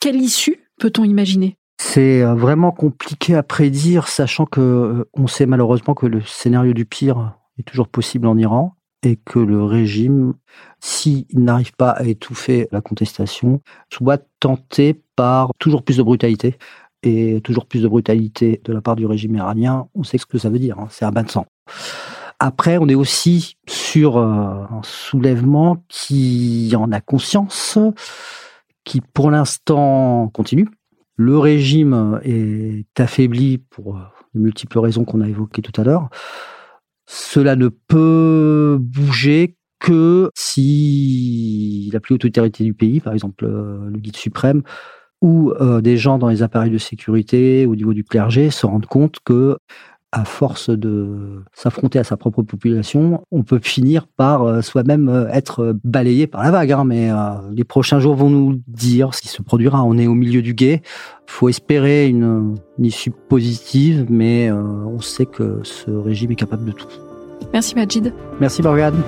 Quelle 0.06 0.22
issue 0.22 0.60
peut-on 0.78 1.02
imaginer? 1.02 1.56
C'est 1.78 2.22
euh, 2.22 2.36
vraiment 2.36 2.70
compliqué 2.70 3.34
à 3.34 3.42
prédire, 3.42 4.06
sachant 4.06 4.46
que 4.46 4.60
euh, 4.60 5.10
on 5.14 5.26
sait 5.26 5.46
malheureusement 5.46 5.94
que 5.94 6.06
le 6.06 6.20
scénario 6.20 6.74
du 6.74 6.84
pire 6.84 7.36
est 7.58 7.64
toujours 7.64 7.88
possible 7.88 8.28
en 8.28 8.38
Iran 8.38 8.76
et 9.02 9.16
que 9.16 9.40
le 9.40 9.64
régime, 9.64 10.34
s'il 10.78 11.24
n'arrive 11.32 11.72
pas 11.72 11.90
à 11.90 12.04
étouffer 12.04 12.68
la 12.70 12.80
contestation, 12.80 13.62
soit 13.92 14.24
tenté 14.38 15.02
par 15.16 15.50
toujours 15.58 15.82
plus 15.82 15.96
de 15.96 16.04
brutalité 16.04 16.56
et 17.02 17.40
toujours 17.40 17.66
plus 17.66 17.82
de 17.82 17.88
brutalité 17.88 18.60
de 18.64 18.72
la 18.72 18.82
part 18.82 18.94
du 18.94 19.06
régime 19.06 19.34
iranien. 19.34 19.88
On 19.96 20.04
sait 20.04 20.18
ce 20.18 20.26
que 20.26 20.38
ça 20.38 20.50
veut 20.50 20.60
dire, 20.60 20.78
hein. 20.78 20.86
c'est 20.88 21.04
un 21.04 21.10
bain 21.10 21.24
de 21.24 21.32
sang. 21.32 21.46
Après, 22.38 22.78
on 22.78 22.86
est 22.86 22.94
aussi 22.94 23.56
sur 23.66 24.18
euh, 24.18 24.22
un 24.70 24.82
soulèvement 24.84 25.84
qui 25.88 26.72
en 26.76 26.92
a 26.92 27.00
conscience, 27.00 27.76
qui 28.86 29.02
pour 29.02 29.30
l'instant 29.30 30.30
continue. 30.32 30.66
Le 31.16 31.36
régime 31.36 32.20
est 32.22 32.98
affaibli 32.98 33.58
pour 33.58 33.98
de 34.34 34.40
multiples 34.40 34.78
raisons 34.78 35.04
qu'on 35.04 35.20
a 35.20 35.28
évoquées 35.28 35.62
tout 35.62 35.78
à 35.78 35.84
l'heure. 35.84 36.08
Cela 37.06 37.56
ne 37.56 37.68
peut 37.68 38.78
bouger 38.80 39.56
que 39.78 40.30
si 40.34 41.90
la 41.92 42.00
plus 42.00 42.14
haute 42.14 42.24
autorité 42.24 42.64
du 42.64 42.74
pays, 42.74 43.00
par 43.00 43.12
exemple 43.12 43.44
euh, 43.44 43.88
le 43.90 43.98
guide 43.98 44.16
suprême, 44.16 44.62
ou 45.22 45.52
euh, 45.52 45.80
des 45.80 45.96
gens 45.96 46.18
dans 46.18 46.28
les 46.28 46.42
appareils 46.42 46.70
de 46.70 46.78
sécurité 46.78 47.66
au 47.66 47.74
niveau 47.74 47.94
du 47.94 48.04
clergé 48.04 48.50
se 48.50 48.66
rendent 48.66 48.86
compte 48.86 49.18
que 49.24 49.56
à 50.16 50.24
force 50.24 50.70
de 50.70 51.42
s'affronter 51.52 51.98
à 51.98 52.04
sa 52.04 52.16
propre 52.16 52.42
population, 52.42 53.22
on 53.30 53.42
peut 53.42 53.60
finir 53.62 54.06
par 54.06 54.44
euh, 54.44 54.62
soi-même 54.62 55.10
euh, 55.10 55.28
être 55.28 55.76
balayé 55.84 56.26
par 56.26 56.42
la 56.42 56.50
vague. 56.50 56.72
Hein. 56.72 56.84
mais 56.84 57.10
euh, 57.10 57.16
les 57.52 57.64
prochains 57.64 58.00
jours 58.00 58.14
vont 58.14 58.30
nous 58.30 58.58
dire 58.66 59.12
ce 59.12 59.20
qui 59.20 59.28
se 59.28 59.42
produira. 59.42 59.84
On 59.84 59.98
est 59.98 60.06
au 60.06 60.14
milieu 60.14 60.40
du 60.40 60.54
guet. 60.54 60.80
Il 61.28 61.30
faut 61.30 61.50
espérer 61.50 62.08
une, 62.08 62.56
une, 62.78 62.84
issue 62.86 63.10
positive, 63.10 64.06
mais 64.08 64.50
on 64.50 65.00
sait 65.00 65.26
que 65.26 65.60
ce 65.64 65.90
régime 65.90 66.30
est 66.30 66.36
capable 66.36 66.64
de 66.64 66.72
tout. 66.72 66.88
Merci 67.52 67.74
Majid. 67.74 68.14
Merci 68.40 68.62
Morgane. 68.62 69.02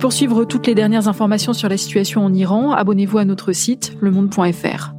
Pour 0.00 0.12
suivre 0.14 0.44
toutes 0.44 0.66
les 0.66 0.74
dernières 0.74 1.08
informations 1.08 1.52
sur 1.52 1.68
la 1.68 1.76
situation 1.76 2.24
en 2.24 2.32
Iran, 2.32 2.72
abonnez-vous 2.72 3.18
à 3.18 3.26
notre 3.26 3.52
site 3.52 3.92
lemonde.fr. 4.00 4.94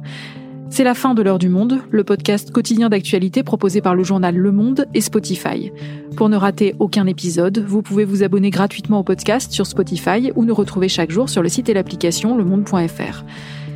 C'est 0.70 0.84
la 0.84 0.94
fin 0.94 1.14
de 1.14 1.22
l'heure 1.22 1.40
du 1.40 1.48
monde, 1.48 1.80
le 1.90 2.04
podcast 2.04 2.52
quotidien 2.52 2.88
d'actualité 2.88 3.42
proposé 3.42 3.80
par 3.80 3.96
le 3.96 4.04
journal 4.04 4.36
Le 4.36 4.52
Monde 4.52 4.86
et 4.94 5.00
Spotify. 5.00 5.72
Pour 6.16 6.28
ne 6.28 6.36
rater 6.36 6.76
aucun 6.78 7.08
épisode, 7.08 7.64
vous 7.66 7.82
pouvez 7.82 8.04
vous 8.04 8.22
abonner 8.22 8.50
gratuitement 8.50 9.00
au 9.00 9.02
podcast 9.02 9.50
sur 9.50 9.66
Spotify 9.66 10.30
ou 10.36 10.44
nous 10.44 10.54
retrouver 10.54 10.88
chaque 10.88 11.10
jour 11.10 11.28
sur 11.28 11.42
le 11.42 11.48
site 11.48 11.68
et 11.68 11.74
l'application 11.74 12.36
lemonde.fr. 12.36 13.24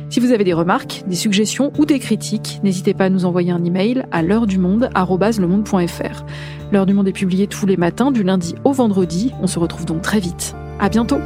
Si 0.09 0.21
vous 0.21 0.31
avez 0.31 0.45
des 0.45 0.53
remarques, 0.53 1.03
des 1.07 1.15
suggestions 1.17 1.73
ou 1.77 1.85
des 1.85 1.99
critiques, 1.99 2.61
n'hésitez 2.63 2.93
pas 2.93 3.05
à 3.05 3.09
nous 3.09 3.25
envoyer 3.25 3.51
un 3.51 3.65
email 3.65 4.05
à 4.13 4.21
l'heure 4.21 4.47
du 4.47 4.59
monde. 4.59 4.89
L'heure 6.71 6.85
du 6.85 6.93
monde 6.93 7.07
est 7.07 7.13
publiée 7.13 7.47
tous 7.47 7.65
les 7.65 7.77
matins 7.77 8.11
du 8.11 8.23
lundi 8.23 8.55
au 8.63 8.71
vendredi. 8.71 9.33
On 9.41 9.47
se 9.47 9.59
retrouve 9.59 9.85
donc 9.85 10.01
très 10.01 10.21
vite. 10.21 10.55
À 10.79 10.89
bientôt! 10.89 11.19